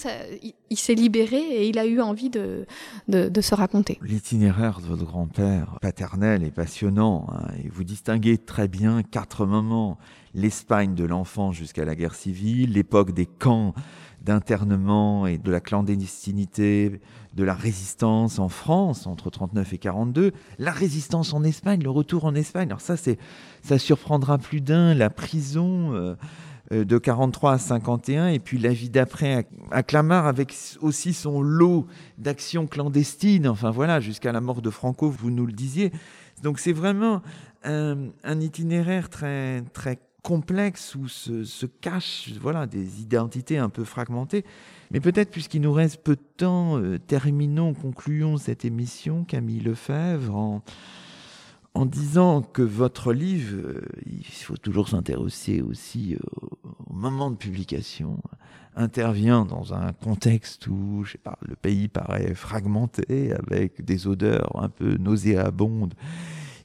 [0.69, 2.65] il, s'est libéré et il a eu envie de,
[3.07, 3.99] se raconter.
[4.01, 7.27] L'itinéraire de votre grand-père paternel est passionnant.
[7.31, 9.97] Hein, et vous distinguez très bien quatre moments.
[10.33, 13.73] L'Espagne de l'enfant jusqu'à la guerre civile, l'époque des camps
[14.21, 16.99] d'internement et de la clandestinité,
[17.35, 22.25] de la résistance en France entre 39 et 42, la résistance en Espagne, le retour
[22.25, 22.67] en Espagne.
[22.67, 26.15] Alors ça, ça surprendra plus d'un, la prison euh,
[26.71, 31.87] de 43 à 51, et puis la vie d'après à, Clamart avec aussi son lot
[32.17, 33.47] d'actions clandestines.
[33.47, 35.91] Enfin voilà, jusqu'à la mort de Franco, vous nous le disiez.
[36.43, 37.21] Donc c'est vraiment
[37.63, 44.45] un, un itinéraire très très complexe où se, cachent voilà, des identités un peu fragmentées.
[44.91, 50.35] Mais peut-être, puisqu'il nous reste peu de temps, euh, terminons, concluons cette émission, Camille Lefebvre,
[50.35, 50.61] en,
[51.79, 56.17] en disant que votre livre, euh, il faut toujours s'intéresser aussi
[56.87, 58.21] au moment de publication,
[58.75, 61.05] intervient dans un contexte où
[61.41, 65.93] le pays paraît fragmenté, avec des odeurs un peu nauséabondes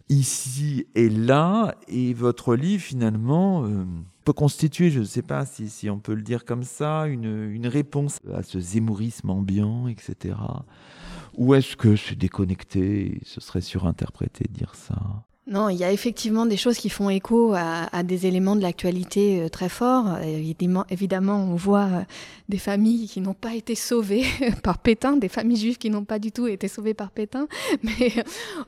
[0.09, 3.85] ici et là, et votre livre finalement euh,
[4.25, 7.51] peut constituer, je ne sais pas si, si, on peut le dire comme ça, une,
[7.53, 10.35] une réponse à ce zémourisme ambiant, etc.
[11.37, 15.25] Ou est-ce que c'est déconnecté, ce serait surinterprété de dire ça?
[15.47, 19.43] Non, il y a effectivement des choses qui font écho à, des éléments de l'actualité
[19.43, 20.17] euh, très forts.
[20.89, 22.03] Évidemment, on voit euh,
[22.49, 24.25] des familles qui n'ont pas été sauvées
[24.63, 27.47] par Pétain, des familles juives qui n'ont pas du tout été sauvées par Pétain,
[27.83, 28.13] mais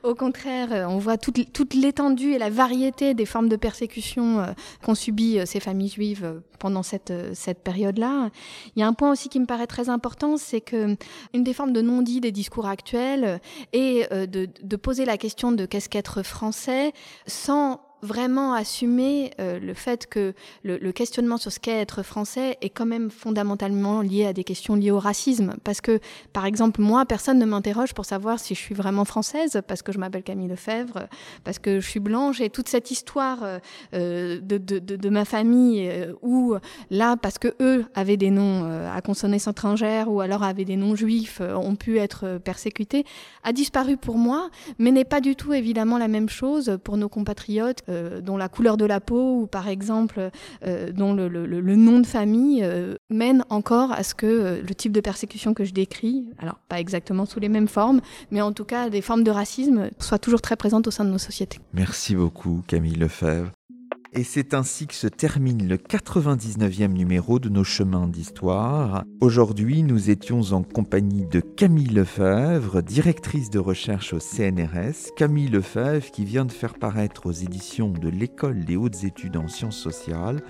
[0.03, 4.45] au contraire, on voit toute, l'étendue et la variété des formes de persécution euh,
[4.85, 8.29] qu'ont subi ces familles juives pendant cette, cette période-là.
[8.75, 10.95] Il y a un point aussi qui me paraît très important, c'est que
[11.33, 13.39] une des formes de non-dit des discours actuels
[13.73, 16.66] est de, de poser la question de qu'est-ce qu'être français
[17.25, 20.33] sans vraiment assumer euh, le fait que
[20.63, 24.75] le, questionnement sur ce qu'est être français est quand même fondamentalement lié à des questions
[24.75, 25.55] liées au racisme.
[25.63, 25.99] Parce que,
[26.33, 29.91] par exemple, moi, personne ne m'interroge pour savoir si je suis vraiment française, parce que
[29.91, 31.07] je m'appelle Camille Lefebvre,
[31.43, 33.39] parce que je suis blanche, et toute cette histoire
[33.93, 36.55] euh, de, de, de, ma famille, euh, où
[36.89, 40.95] là, parce que eux avaient des noms à consonance étrangère, ou alors avaient des noms
[40.95, 43.05] juifs, ont pu être persécutés,
[43.43, 47.09] a disparu pour moi, mais n'est pas du tout évidemment la même chose pour nos
[47.09, 47.86] compatriotes euh,
[48.21, 50.29] dont la couleur de la peau ou par exemple
[50.65, 55.01] euh, dont le, nom de famille euh, mène encore à ce que le type de
[55.01, 58.89] persécution que je décris, alors pas exactement sous les mêmes formes, mais en tout cas
[58.89, 61.59] des formes de racisme, soient toujours très présentes au sein de nos sociétés.
[61.73, 63.51] Merci beaucoup Camille Lefebvre.
[64.13, 69.03] Et c'est ainsi que se termine le 99e numéro de nos chemins d'histoire.
[69.19, 75.13] Aujourd'hui, nous étions en compagnie de Camille Lefebvre, directrice de recherche au CNRS.
[75.17, 79.49] Camille Lefebvre qui vient de faire paraître aux éditions de l'École des hautes études en
[79.49, 80.41] sciences sociales,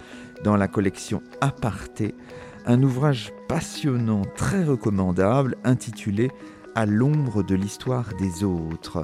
[0.44, 2.14] dans la collection Aparté,
[2.68, 6.30] un ouvrage passionnant, très recommandable, intitulé
[6.76, 9.04] À l'ombre de l'histoire des autres.